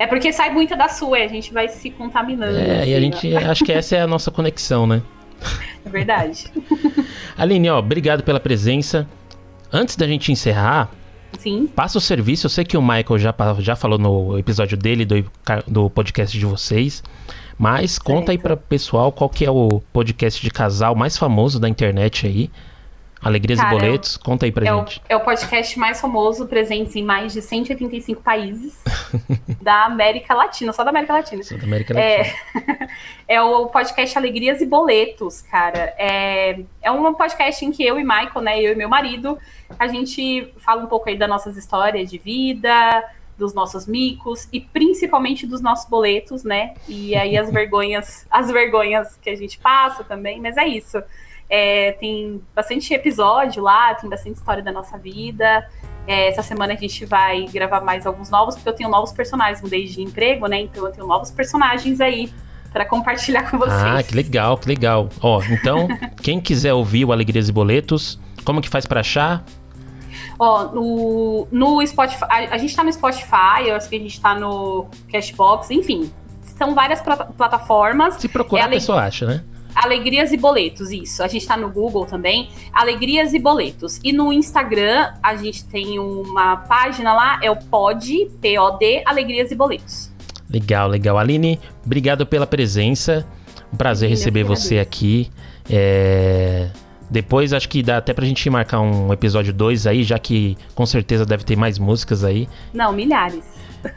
É 0.00 0.06
porque 0.06 0.32
sai 0.32 0.50
muita 0.52 0.76
da 0.76 0.88
sua, 0.88 1.18
a 1.18 1.26
gente 1.28 1.52
vai 1.52 1.68
se 1.68 1.90
contaminando. 1.90 2.58
É, 2.58 2.88
e 2.88 2.94
a 2.94 2.98
assim, 2.98 3.00
gente. 3.00 3.36
Acho 3.38 3.64
que 3.64 3.72
essa 3.72 3.96
é 3.96 4.00
a 4.02 4.06
nossa 4.06 4.30
conexão, 4.30 4.84
né? 4.86 5.00
ó. 5.40 5.48
É 5.84 5.88
verdade. 5.88 6.46
Aline, 7.38 7.70
ó, 7.70 7.78
obrigado 7.78 8.22
pela 8.24 8.40
presença. 8.40 9.06
Antes 9.72 9.96
da 9.96 10.06
gente 10.06 10.32
encerrar, 10.32 10.90
Sim. 11.38 11.66
passa 11.66 11.98
o 11.98 12.00
serviço. 12.00 12.46
Eu 12.46 12.50
sei 12.50 12.64
que 12.64 12.76
o 12.76 12.82
Michael 12.82 13.18
já, 13.18 13.34
já 13.58 13.76
falou 13.76 13.98
no 13.98 14.38
episódio 14.38 14.76
dele, 14.76 15.04
do, 15.04 15.24
do 15.66 15.90
podcast 15.90 16.36
de 16.36 16.44
vocês. 16.44 17.02
Mas 17.58 17.98
conta 17.98 18.32
aí 18.32 18.36
Certo. 18.36 18.42
para 18.42 18.56
pessoal 18.56 19.12
qual 19.12 19.28
que 19.28 19.44
é 19.44 19.50
o 19.50 19.82
podcast 19.92 20.42
de 20.42 20.50
casal 20.50 20.94
mais 20.94 21.16
famoso 21.16 21.60
da 21.60 21.68
internet 21.68 22.26
aí. 22.26 22.50
Alegrias 23.22 23.60
Cara, 23.60 23.74
e 23.74 23.78
Boletos. 23.78 24.16
Conta 24.16 24.46
aí 24.46 24.52
pra 24.52 24.66
É 24.66 24.72
o, 24.72 24.78
gente. 24.78 25.02
é 25.08 25.16
o 25.16 25.20
podcast 25.20 25.78
mais 25.78 26.00
famoso, 26.00 26.46
presente 26.46 26.98
em 26.98 27.04
mais 27.04 27.32
de 27.32 27.42
185 27.42 28.22
países 28.22 28.82
da 29.60 29.84
América 29.84 30.34
Latina, 30.34 30.72
só 30.72 30.82
da 30.82 30.90
América 30.90 31.12
Latina. 31.12 31.42
Sou 31.42 31.58
da 31.58 31.64
América 31.64 31.94
Latina. 31.94 32.34
É, 32.78 32.88
é 33.36 33.42
o 33.42 33.66
podcast 33.66 34.16
Alegrias 34.16 34.62
e 34.62 34.66
Boletos, 34.66 35.42
cara. 35.42 35.94
É, 35.98 36.60
é 36.80 36.90
um 36.90 37.12
podcast 37.12 37.64
em 37.64 37.70
que 37.70 37.84
eu 37.84 37.98
e 38.00 38.02
Michael, 38.02 38.40
né, 38.40 38.60
eu 38.60 38.72
e 38.72 38.74
meu 38.74 38.88
marido, 38.88 39.38
a 39.78 39.86
gente 39.86 40.52
fala 40.56 40.82
um 40.82 40.86
pouco 40.86 41.08
aí 41.08 41.18
das 41.18 41.28
nossas 41.28 41.56
histórias 41.58 42.10
de 42.10 42.16
vida, 42.16 43.04
dos 43.40 43.52
nossos 43.54 43.86
micos 43.86 44.48
e 44.52 44.60
principalmente 44.60 45.46
dos 45.46 45.60
nossos 45.60 45.88
boletos, 45.88 46.44
né? 46.44 46.74
E 46.88 47.14
aí 47.16 47.36
as 47.36 47.50
vergonhas, 47.52 48.26
as 48.30 48.50
vergonhas 48.50 49.16
que 49.16 49.30
a 49.30 49.34
gente 49.36 49.58
passa 49.58 50.04
também, 50.04 50.40
mas 50.40 50.56
é 50.56 50.66
isso. 50.66 51.02
É, 51.50 51.92
tem 51.92 52.40
bastante 52.54 52.94
episódio 52.94 53.60
lá, 53.62 53.92
tem 53.96 54.08
bastante 54.08 54.36
história 54.36 54.62
da 54.62 54.70
nossa 54.70 54.96
vida. 54.96 55.66
É, 56.06 56.28
essa 56.28 56.42
semana 56.42 56.74
a 56.74 56.76
gente 56.76 57.04
vai 57.04 57.44
gravar 57.46 57.80
mais 57.80 58.06
alguns 58.06 58.30
novos, 58.30 58.54
porque 58.54 58.68
eu 58.68 58.72
tenho 58.72 58.88
novos 58.88 59.12
personagens, 59.12 59.60
mudei 59.60 59.84
de 59.86 60.00
emprego, 60.00 60.46
né? 60.46 60.60
Então 60.60 60.86
eu 60.86 60.92
tenho 60.92 61.06
novos 61.08 61.30
personagens 61.32 62.00
aí 62.00 62.32
para 62.72 62.84
compartilhar 62.86 63.50
com 63.50 63.58
vocês. 63.58 63.74
Ah, 63.82 64.00
que 64.00 64.14
legal, 64.14 64.56
que 64.56 64.68
legal. 64.68 65.08
Ó, 65.20 65.42
então, 65.50 65.88
quem 66.22 66.40
quiser 66.40 66.72
ouvir 66.72 67.04
o 67.04 67.12
Alegrias 67.12 67.48
e 67.48 67.52
Boletos, 67.52 68.18
como 68.44 68.60
que 68.60 68.68
faz 68.68 68.86
pra 68.86 69.00
achar? 69.00 69.44
Ó, 70.38 70.64
no, 70.72 71.48
no 71.50 71.84
Spotify, 71.86 72.24
a, 72.28 72.54
a 72.54 72.58
gente 72.58 72.74
tá 72.74 72.84
no 72.84 72.92
Spotify, 72.92 73.66
eu 73.66 73.74
acho 73.74 73.88
que 73.88 73.96
a 73.96 73.98
gente 73.98 74.20
tá 74.20 74.34
no 74.38 74.86
Cashbox, 75.12 75.70
enfim. 75.70 76.10
São 76.56 76.74
várias 76.74 77.00
plata- 77.00 77.24
plataformas. 77.36 78.14
Se 78.14 78.28
procurar, 78.28 78.62
É 78.62 78.66
a 78.66 78.68
pessoa 78.68 79.02
acha, 79.02 79.26
né? 79.26 79.42
Alegrias 79.74 80.32
e 80.32 80.36
Boletos, 80.36 80.90
isso. 80.90 81.22
A 81.22 81.28
gente 81.28 81.46
tá 81.46 81.56
no 81.56 81.70
Google 81.70 82.06
também. 82.06 82.48
Alegrias 82.72 83.32
e 83.32 83.38
Boletos. 83.38 84.00
E 84.02 84.12
no 84.12 84.32
Instagram, 84.32 85.12
a 85.22 85.36
gente 85.36 85.64
tem 85.64 85.98
uma 85.98 86.56
página 86.56 87.12
lá, 87.12 87.38
é 87.42 87.50
o 87.50 87.56
POD, 87.56 88.30
P-O-D, 88.40 89.02
Alegrias 89.06 89.50
e 89.50 89.54
Boletos. 89.54 90.10
Legal, 90.48 90.88
legal. 90.88 91.16
Aline, 91.18 91.60
obrigado 91.84 92.26
pela 92.26 92.46
presença. 92.46 93.26
Um 93.72 93.76
prazer 93.76 94.08
Imagina, 94.08 94.18
receber 94.24 94.44
você 94.44 94.74
agradeço. 94.78 94.88
aqui. 94.98 95.30
É, 95.68 96.70
Depois 97.08 97.52
acho 97.52 97.68
que 97.68 97.82
dá 97.82 97.98
até 97.98 98.12
pra 98.12 98.24
gente 98.26 98.48
marcar 98.50 98.80
um 98.80 99.12
episódio 99.12 99.52
2 99.52 99.86
aí, 99.86 100.02
já 100.02 100.18
que 100.18 100.56
com 100.74 100.84
certeza 100.84 101.24
deve 101.24 101.44
ter 101.44 101.56
mais 101.56 101.78
músicas 101.78 102.24
aí. 102.24 102.48
Não, 102.74 102.92
milhares. 102.92 103.44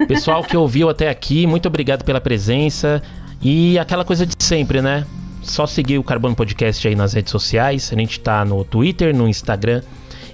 Pessoal 0.08 0.44
que 0.44 0.56
ouviu 0.56 0.90
até 0.90 1.10
aqui, 1.10 1.46
muito 1.46 1.68
obrigado 1.68 2.04
pela 2.04 2.22
presença. 2.22 3.02
E 3.42 3.78
aquela 3.78 4.06
coisa 4.06 4.26
de 4.26 4.36
sempre, 4.40 4.82
né? 4.82 5.06
Só 5.44 5.68
seguir 5.68 6.00
o 6.00 6.04
Carbono 6.04 6.36
Podcast 6.36 6.88
aí 6.88 6.96
nas 6.96 7.14
redes 7.14 7.30
sociais. 7.30 7.92
A 7.94 8.00
gente 8.00 8.20
tá 8.20 8.44
no 8.46 8.64
Twitter, 8.64 9.16
no 9.16 9.28
Instagram 9.28 9.82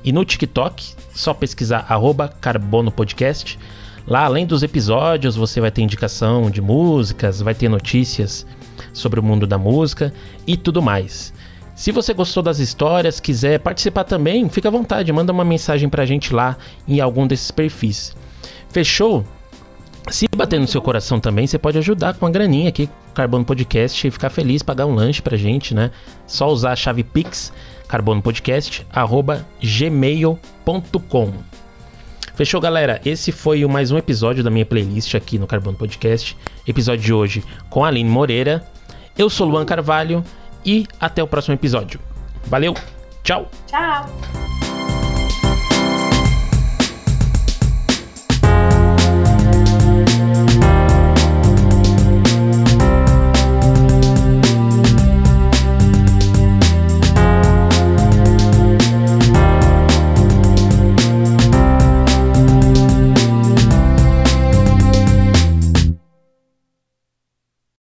E 0.03 0.11
no 0.13 0.23
TikTok, 0.23 0.93
só 1.13 1.33
pesquisar 1.33 1.85
arroba 1.89 2.29
Carbono 2.29 2.91
Podcast. 2.91 3.59
Lá, 4.07 4.23
além 4.23 4.45
dos 4.45 4.63
episódios, 4.63 5.35
você 5.35 5.59
vai 5.59 5.71
ter 5.71 5.81
indicação 5.81 6.49
de 6.49 6.61
músicas, 6.61 7.41
vai 7.41 7.53
ter 7.53 7.67
notícias 7.67 8.45
sobre 8.93 9.19
o 9.19 9.23
mundo 9.23 9.45
da 9.45 9.57
música 9.57 10.13
e 10.47 10.55
tudo 10.55 10.81
mais. 10.81 11.33
Se 11.75 11.91
você 11.91 12.13
gostou 12.13 12.43
das 12.43 12.59
histórias, 12.59 13.19
quiser 13.19 13.59
participar 13.59 14.03
também, 14.03 14.47
fica 14.47 14.67
à 14.67 14.71
vontade, 14.71 15.11
manda 15.11 15.33
uma 15.33 15.45
mensagem 15.45 15.89
pra 15.89 16.05
gente 16.05 16.33
lá 16.33 16.57
em 16.87 16.99
algum 17.01 17.27
desses 17.27 17.51
perfis. 17.51 18.15
Fechou? 18.69 19.25
Se 20.11 20.27
bater 20.35 20.59
no 20.59 20.67
seu 20.67 20.81
coração 20.81 21.19
também, 21.19 21.45
você 21.45 21.57
pode 21.57 21.77
ajudar 21.77 22.13
com 22.15 22.25
uma 22.25 22.31
graninha 22.31 22.69
aqui, 22.69 22.89
Carbono 23.13 23.45
Podcast, 23.45 24.07
e 24.07 24.11
ficar 24.11 24.29
feliz, 24.29 24.63
pagar 24.63 24.85
um 24.85 24.93
lanche 24.93 25.21
pra 25.21 25.37
gente, 25.37 25.73
né? 25.73 25.91
Só 26.25 26.47
usar 26.49 26.71
a 26.71 26.75
chave 26.75 27.03
Pix, 27.03 27.53
carbonopodcast, 27.87 28.85
arroba 28.91 29.45
gmail.com. 29.61 31.33
Fechou, 32.35 32.61
galera? 32.61 33.01
Esse 33.03 33.33
foi 33.33 33.65
mais 33.65 33.91
um 33.91 33.97
episódio 33.97 34.43
da 34.43 34.49
minha 34.49 34.65
playlist 34.65 35.13
aqui 35.13 35.37
no 35.37 35.45
Carbono 35.45 35.75
Podcast. 35.75 36.37
Episódio 36.65 37.03
de 37.03 37.13
hoje 37.13 37.43
com 37.69 37.83
a 37.83 37.89
Aline 37.89 38.09
Moreira. 38.09 38.65
Eu 39.17 39.29
sou 39.29 39.45
Luan 39.45 39.65
Carvalho 39.65 40.23
e 40.65 40.87
até 40.99 41.21
o 41.21 41.27
próximo 41.27 41.55
episódio. 41.55 41.99
Valeu, 42.45 42.73
tchau! 43.23 43.49
Tchau! 43.67 44.58